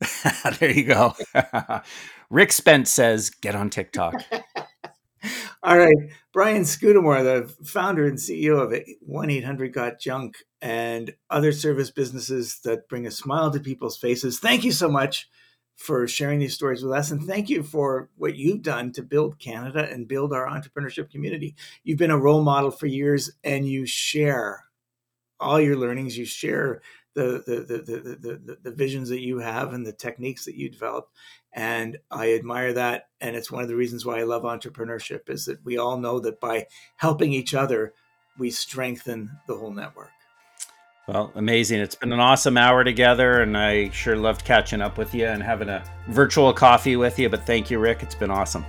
[0.58, 1.14] there you go.
[2.30, 4.14] Rick Spence says, get on TikTok.
[5.62, 5.96] All right.
[6.32, 12.60] Brian Scudamore, the founder and CEO of 1 800 Got Junk and other service businesses
[12.64, 14.38] that bring a smile to people's faces.
[14.38, 15.28] Thank you so much
[15.76, 17.10] for sharing these stories with us.
[17.10, 21.54] And thank you for what you've done to build Canada and build our entrepreneurship community.
[21.84, 24.64] You've been a role model for years and you share
[25.38, 26.80] all your learnings, you share
[27.16, 30.68] the the, the, the, the, the visions that you have and the techniques that you
[30.68, 31.08] develop.
[31.52, 33.08] And I admire that.
[33.20, 36.20] And it's one of the reasons why I love entrepreneurship is that we all know
[36.20, 37.94] that by helping each other,
[38.38, 40.10] we strengthen the whole network.
[41.08, 41.80] Well, amazing.
[41.80, 45.42] It's been an awesome hour together, and I sure loved catching up with you and
[45.42, 47.28] having a virtual coffee with you.
[47.30, 48.02] But thank you, Rick.
[48.02, 48.64] It's been awesome.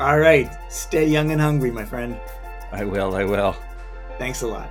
[0.00, 0.48] All right.
[0.70, 2.18] Stay young and hungry, my friend.
[2.72, 3.14] I will.
[3.14, 3.56] I will.
[4.18, 4.70] Thanks a lot.